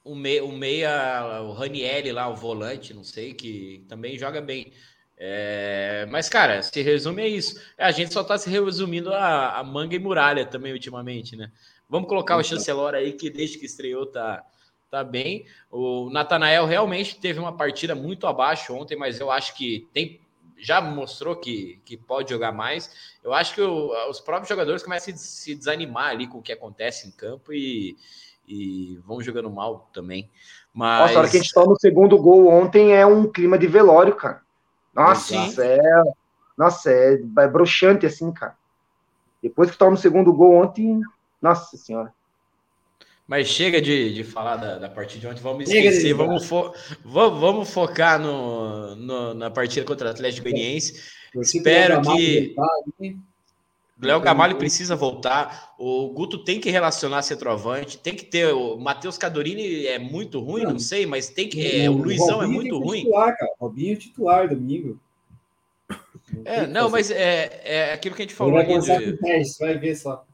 [0.04, 4.74] um, meia, um meia, o Ranielli lá, o volante, não sei, que também joga bem.
[5.24, 7.62] É, mas, cara, se resume a isso.
[7.78, 11.52] É, a gente só tá se resumindo a, a, manga e muralha também ultimamente, né?
[11.88, 14.44] Vamos colocar o chancelor aí, que desde que estreou tá,
[14.90, 15.46] tá bem.
[15.70, 20.21] O Natanael realmente teve uma partida muito abaixo ontem, mas eu acho que tem
[20.62, 22.92] já mostrou que, que pode jogar mais.
[23.24, 26.52] Eu acho que o, os próprios jogadores começam a se desanimar ali com o que
[26.52, 27.98] acontece em campo e,
[28.48, 30.30] e vão jogando mal também.
[30.74, 31.02] Mas...
[31.02, 33.68] Nossa, a hora que a gente toma o segundo gol ontem é um clima de
[33.68, 34.42] velório, cara.
[34.94, 36.04] Nossa, é,
[36.58, 38.56] nossa, é, é broxante assim, cara.
[39.42, 41.02] Depois que toma o segundo gol ontem,
[41.42, 42.14] nossa senhora.
[43.32, 46.74] Mas chega de, de falar da, da partida de ontem, vamos esquecer, vamos, fo
[47.06, 51.02] vamos focar no, no, na partida contra o Atlético Goianiense.
[51.38, 52.54] Espero que.
[54.02, 55.74] Léo Gamalho precisa voltar.
[55.80, 57.98] O Guto tem que relacionar centroavante.
[57.98, 58.54] Tem que ter.
[58.54, 61.84] O Matheus Cadorini é muito ruim, não, sei, mas tem que.
[61.84, 63.06] É, o, Luizão é muito ruim.
[63.06, 63.52] Titular, cara.
[63.62, 65.00] Robinho é titular domingo.
[66.44, 68.60] É, não, mas é, é aquilo que a gente falou.
[68.60, 69.16] Ele vai começar de...
[69.16, 70.26] com 10, vai ver só.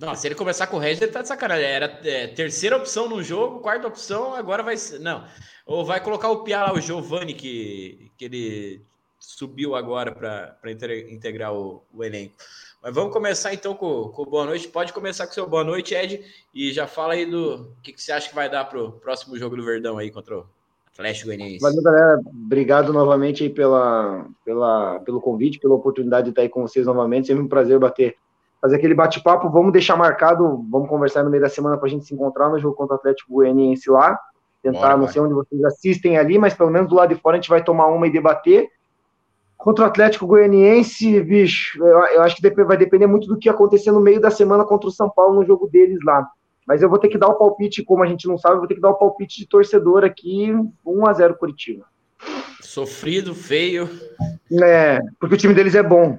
[0.00, 1.64] Não, se ele começar com o Regis, ele tá de sacanagem.
[1.64, 4.98] Era é, terceira opção no jogo, quarta opção, agora vai ser.
[4.98, 5.24] Não.
[5.64, 8.82] Ou vai colocar o Pia lá, o Giovanni, que, que ele
[9.18, 10.70] subiu agora para
[11.10, 12.34] integrar o, o, elenco.
[12.82, 14.68] Mas vamos começar então com, com boa noite.
[14.68, 16.22] Pode começar com seu boa noite, Ed,
[16.54, 19.56] e já fala aí do que, que você acha que vai dar pro próximo jogo
[19.56, 20.46] do Verdão aí contra o
[20.92, 21.60] Atlético Goianiense.
[21.60, 22.20] Valeu, galera.
[22.26, 27.26] Obrigado novamente aí pela, pela, pelo convite, pela oportunidade de estar aí com vocês novamente.
[27.26, 28.16] Sempre um prazer bater
[28.60, 29.48] fazer aquele bate-papo.
[29.50, 32.58] Vamos deixar marcado, vamos conversar no meio da semana para a gente se encontrar no
[32.58, 34.18] jogo contra o Atlético Goianiense lá.
[34.62, 37.36] Tentar, Bora, não sei onde vocês assistem ali, mas pelo menos do lado de fora
[37.36, 38.68] a gente vai tomar uma e debater.
[39.56, 43.90] Contra o Atlético Goianiense, bicho, eu, eu acho que vai depender muito do que acontecer
[43.90, 46.28] no meio da semana contra o São Paulo no jogo deles lá.
[46.66, 48.68] Mas eu vou ter que dar o palpite, como a gente não sabe, eu vou
[48.68, 50.52] ter que dar o palpite de torcedor aqui,
[50.84, 51.86] 1 a 0 Curitiba.
[52.60, 53.88] Sofrido, feio.
[54.62, 56.18] É, porque o time deles é bom.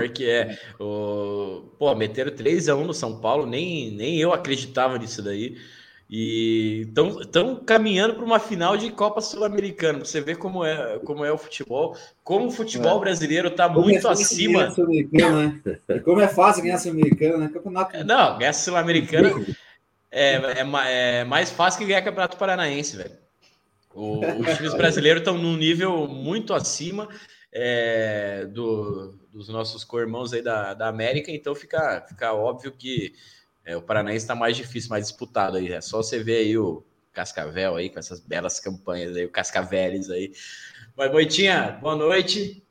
[0.00, 0.58] Porque é.
[0.78, 1.62] O...
[1.78, 5.56] Pô, meteram 3x1 no São Paulo, nem, nem eu acreditava nisso daí.
[6.08, 10.04] E estão caminhando para uma final de Copa Sul-Americana.
[10.04, 13.00] Você vê como é, como é o futebol, como o futebol é.
[13.00, 14.72] brasileiro está muito é acima.
[15.12, 16.00] Né?
[16.04, 17.50] Como é fácil ganhar Sul-Americana, né?
[17.52, 17.96] Campeonato.
[17.96, 19.32] É, não, ganhar Sul-Americana
[20.12, 23.24] é, é, é, mais fácil que ganhar Campeonato Paranaense, velho.
[23.94, 27.08] O, os times brasileiros estão num nível muito acima
[27.52, 33.14] é, do, dos nossos co-irmãos aí da, da América, então fica, fica óbvio que
[33.64, 35.72] é, o Paranaense está mais difícil, mais disputado aí.
[35.72, 40.10] É só você ver aí o, Cascavel aí, com essas belas campanhas aí, o Cascaveles
[40.10, 40.32] aí.
[40.96, 42.62] Mas, Moitinha, boa noite.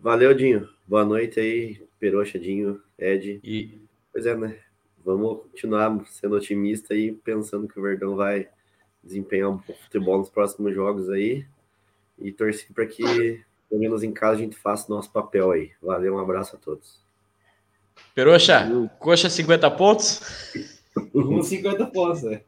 [0.00, 0.68] Valeu, Dinho.
[0.86, 3.40] Boa noite aí, Peroxa, Dinho, Ed.
[3.44, 3.80] E...
[4.12, 4.58] Pois é, né?
[5.04, 8.48] Vamos continuar sendo otimista e pensando que o Verdão vai
[9.02, 11.46] desempenhar um futebol nos próximos jogos aí.
[12.18, 15.70] E torcer para que, pelo menos em casa, a gente faça o nosso papel aí.
[15.80, 17.00] Valeu, um abraço a todos.
[18.14, 18.68] Peroxa,
[18.98, 20.20] coxa 50 pontos?
[21.14, 22.40] Uns 50 pontos, né?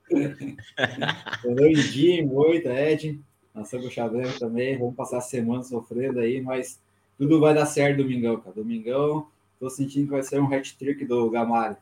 [1.45, 3.21] Valeu, Jim, Moita, Ed,
[3.55, 4.77] Nação Cochabamba também.
[4.77, 6.81] Vamos passar a semana sofrendo aí, mas
[7.17, 8.57] tudo vai dar certo domingão, cara.
[8.57, 9.29] Domingão,
[9.61, 11.77] tô sentindo que vai ser um hat-trick do Gamalho.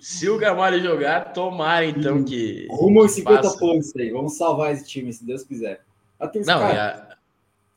[0.00, 2.66] Se o Gamalho jogar, tomara então que.
[2.70, 3.58] Rumo aos 50 faça.
[3.58, 4.10] pontos aí.
[4.10, 5.82] Vamos salvar esse time, se Deus quiser.
[6.18, 7.19] Até Não, cara, é...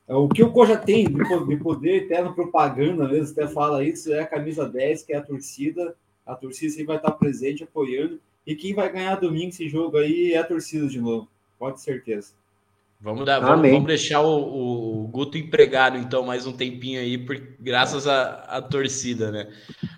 [0.08, 4.28] O que o Coja tem de poder, na propaganda mesmo, até fala isso, é a
[4.28, 5.96] camisa 10, que é a torcida.
[6.26, 8.20] A torcida sempre vai estar presente, apoiando.
[8.46, 11.28] E quem vai ganhar domingo esse jogo aí é a torcida de novo.
[11.58, 12.34] Pode ter certeza.
[13.00, 17.38] Vamos, dar, vamos, vamos, deixar o, o, Guto empregado, então, mais um tempinho aí, por,
[17.60, 19.52] graças à torcida, né?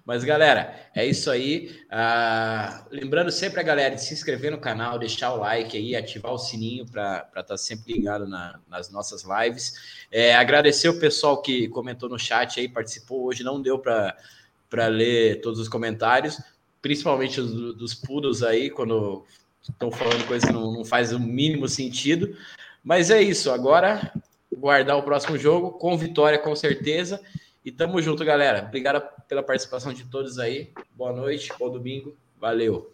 [0.06, 1.84] Mas, galera, é isso aí.
[1.90, 6.32] Ah, lembrando sempre a galera de se inscrever no canal, deixar o like aí, ativar
[6.32, 10.06] o sininho para estar tá sempre ligado na, nas nossas lives.
[10.12, 15.42] É, agradecer o pessoal que comentou no chat aí, participou hoje, não deu para ler
[15.42, 16.40] todos os comentários,
[16.84, 19.26] principalmente os dos pudos aí, quando
[19.60, 22.38] estão falando coisas que não, não faz o mínimo sentido.
[22.84, 23.50] Mas é isso.
[23.50, 24.14] Agora,
[24.56, 27.20] guardar o próximo jogo com vitória, com certeza.
[27.66, 28.64] E tamo junto, galera.
[28.68, 30.72] Obrigado pela participação de todos aí.
[30.94, 32.16] Boa noite, bom domingo.
[32.40, 32.94] Valeu.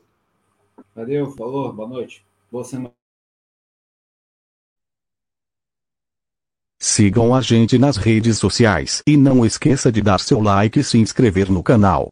[0.95, 2.25] Valeu, falou, boa noite.
[2.49, 2.93] Boa semana.
[6.79, 10.97] Sigam a gente nas redes sociais e não esqueça de dar seu like e se
[10.97, 12.07] inscrever no canal.